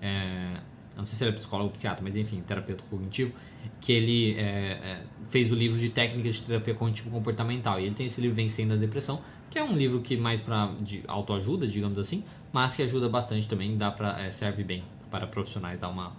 é, 0.01 0.58
não 0.97 1.06
sei 1.06 1.17
se 1.17 1.23
ele 1.23 1.32
é 1.32 1.34
psicólogo 1.34 1.67
ou 1.67 1.71
psiquiatra, 1.71 2.04
mas 2.04 2.15
enfim, 2.15 2.41
terapeuta 2.41 2.84
cognitivo, 2.89 3.34
que 3.80 3.91
ele 3.91 4.36
é, 4.36 4.41
é, 4.41 5.04
fez 5.30 5.51
o 5.51 5.56
livro 5.56 5.78
de 5.78 5.89
técnicas 5.89 6.36
de 6.36 6.41
terapia 6.41 6.73
cognitivo 6.73 7.10
comportamental 7.10 7.80
e 7.80 7.86
ele 7.86 7.95
tem 7.95 8.08
esse 8.08 8.19
livro 8.19 8.36
Vencendo 8.36 8.73
a 8.73 8.75
Depressão, 8.75 9.21
que 9.49 9.58
é 9.58 9.63
um 9.63 9.75
livro 9.75 10.01
que 10.01 10.17
mais 10.17 10.41
para 10.41 10.73
de 10.80 11.04
autoajuda, 11.08 11.65
digamos 11.67 11.97
assim, 11.97 12.23
mas 12.51 12.75
que 12.75 12.84
ajuda 12.84 13.08
bastante 13.08 13.47
também, 13.47 13.78
dá 13.78 13.91
para 13.91 14.21
é, 14.21 14.32
serve 14.32 14.63
bem 14.63 14.84
para 15.10 15.28
profissionais 15.28 15.80
dar 15.80 15.89
uma 15.89 16.13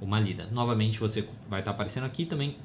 uma 0.00 0.18
lida. 0.18 0.48
Novamente 0.50 0.98
você 0.98 1.28
vai 1.48 1.60
estar 1.60 1.70
aparecendo 1.70 2.04
aqui 2.04 2.26
também 2.26 2.56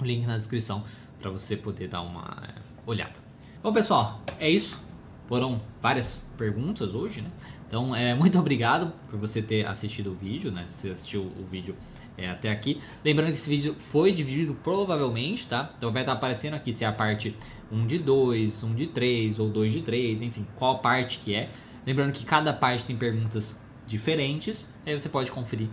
o 0.00 0.04
link 0.04 0.26
na 0.26 0.36
descrição 0.36 0.84
para 1.20 1.30
você 1.30 1.56
poder 1.56 1.88
dar 1.88 2.02
uma 2.02 2.42
é, 2.48 2.54
olhada. 2.86 3.14
Bom, 3.62 3.72
pessoal, 3.72 4.20
é 4.38 4.48
isso. 4.48 4.80
Foram 5.26 5.60
várias 5.82 6.24
perguntas 6.36 6.94
hoje, 6.94 7.20
né? 7.20 7.30
Então, 7.66 7.94
é, 7.94 8.14
muito 8.16 8.38
obrigado 8.38 8.92
por 9.10 9.18
você 9.18 9.42
ter 9.42 9.66
assistido 9.66 10.12
o 10.12 10.14
vídeo, 10.14 10.50
né? 10.50 10.66
Se 10.68 10.90
assistiu 10.90 11.22
o 11.22 11.44
vídeo 11.50 11.74
é, 12.16 12.30
até 12.30 12.50
aqui. 12.50 12.80
Lembrando 13.04 13.28
que 13.28 13.34
esse 13.34 13.48
vídeo 13.48 13.74
foi 13.78 14.12
dividido 14.12 14.54
provavelmente, 14.62 15.46
tá? 15.46 15.72
Então 15.76 15.92
vai 15.92 16.02
estar 16.02 16.12
aparecendo 16.12 16.54
aqui 16.54 16.72
se 16.72 16.84
é 16.84 16.86
a 16.86 16.92
parte 16.92 17.36
1 17.70 17.86
de 17.86 17.98
2, 17.98 18.62
1 18.62 18.74
de 18.74 18.86
3 18.86 19.38
ou 19.38 19.48
2 19.48 19.72
de 19.72 19.82
3, 19.82 20.22
enfim, 20.22 20.46
qual 20.56 20.78
parte 20.78 21.18
que 21.18 21.34
é. 21.34 21.50
Lembrando 21.86 22.12
que 22.12 22.24
cada 22.24 22.52
parte 22.52 22.84
tem 22.84 22.96
perguntas 22.96 23.58
diferentes, 23.86 24.66
aí 24.84 24.98
você 24.98 25.08
pode 25.08 25.30
conferir 25.30 25.68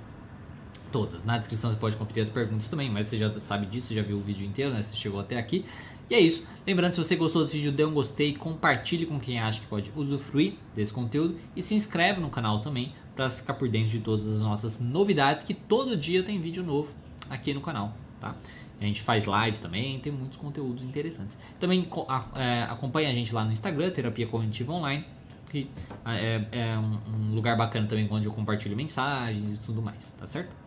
todas. 0.94 1.26
Na 1.26 1.38
descrição 1.38 1.72
você 1.72 1.78
pode 1.78 1.98
conferir 1.98 2.24
as 2.24 2.30
perguntas 2.30 2.70
também, 2.70 2.90
mas 2.90 3.08
você 3.08 3.18
já 3.18 3.38
sabe 3.42 3.66
disso, 3.66 3.94
já 3.94 4.04
viu 4.04 4.18
o 4.18 4.22
vídeo 4.22 4.46
inteiro, 4.46 4.72
né? 4.72 4.82
Você 4.82 4.96
chegou 4.96 5.20
até 5.20 5.38
aqui. 5.38 5.66
E 6.10 6.14
é 6.14 6.20
isso. 6.20 6.46
Lembrando, 6.66 6.92
se 6.92 7.04
você 7.04 7.16
gostou 7.16 7.44
desse 7.44 7.58
vídeo, 7.58 7.72
dê 7.72 7.84
um 7.84 7.94
gostei, 7.94 8.36
compartilhe 8.36 9.06
com 9.06 9.20
quem 9.20 9.40
acha 9.40 9.60
que 9.60 9.66
pode 9.66 9.92
usufruir 9.96 10.54
desse 10.76 10.94
conteúdo 10.94 11.36
e 11.56 11.62
se 11.62 11.74
inscreve 11.74 12.22
no 12.22 12.30
canal 12.30 12.62
também 12.62 12.94
para 13.16 13.30
ficar 13.30 13.56
por 13.56 13.68
dentro 13.68 13.90
de 13.90 14.00
todas 14.00 14.28
as 14.28 14.40
nossas 14.40 14.80
novidades, 14.80 15.44
que 15.44 15.54
todo 15.54 15.98
dia 15.98 16.24
tem 16.24 16.40
vídeo 16.40 16.64
novo 16.64 16.94
aqui 17.30 17.54
no 17.54 17.62
canal, 17.62 17.96
tá? 18.20 18.36
A 18.80 18.86
gente 18.86 19.02
faz 19.02 19.24
lives 19.26 19.60
também, 19.60 20.00
tem 20.00 20.12
muitos 20.12 20.38
conteúdos 20.38 20.84
interessantes. 20.84 21.38
Também 21.60 21.88
é, 22.36 22.64
acompanha 22.64 23.10
a 23.10 23.14
gente 23.14 23.34
lá 23.34 23.46
no 23.46 23.52
Instagram, 23.52 23.92
Terapia 23.92 24.28
Cognitiva 24.28 24.74
Online, 24.74 25.06
que 25.50 25.70
é, 26.06 26.46
é 26.52 26.78
um, 26.78 27.00
um 27.16 27.34
lugar 27.34 27.56
bacana 27.56 27.88
também 27.88 28.08
onde 28.12 28.28
eu 28.28 28.34
compartilho 28.34 28.76
mensagens 28.76 29.56
e 29.56 29.58
tudo 29.60 29.82
mais, 29.82 30.06
tá 30.20 30.28
certo? 30.28 30.63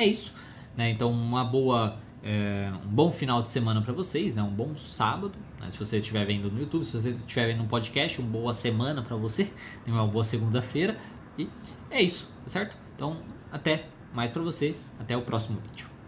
É 0.00 0.06
isso, 0.06 0.32
né? 0.74 0.88
Então 0.88 1.12
uma 1.12 1.44
boa 1.44 1.98
é, 2.22 2.72
um 2.86 2.88
bom 2.88 3.12
final 3.12 3.42
de 3.42 3.50
semana 3.50 3.82
para 3.82 3.92
vocês, 3.92 4.34
né? 4.34 4.42
Um 4.42 4.50
bom 4.50 4.74
sábado, 4.74 5.38
né? 5.60 5.70
se 5.70 5.78
você 5.78 5.98
estiver 5.98 6.24
vendo 6.24 6.50
no 6.50 6.58
YouTube, 6.58 6.86
se 6.86 6.98
você 6.98 7.10
estiver 7.10 7.48
vendo 7.48 7.58
no 7.58 7.68
podcast, 7.68 8.18
uma 8.18 8.30
boa 8.30 8.54
semana 8.54 9.02
para 9.02 9.14
você, 9.14 9.44
né? 9.84 9.92
uma 9.92 10.06
boa 10.06 10.24
segunda-feira 10.24 10.96
e 11.36 11.46
é 11.90 12.00
isso, 12.00 12.26
tá 12.44 12.48
certo? 12.48 12.78
Então 12.96 13.18
até 13.52 13.84
mais 14.14 14.30
para 14.30 14.40
vocês, 14.40 14.90
até 14.98 15.14
o 15.14 15.20
próximo 15.20 15.60
vídeo. 15.60 15.99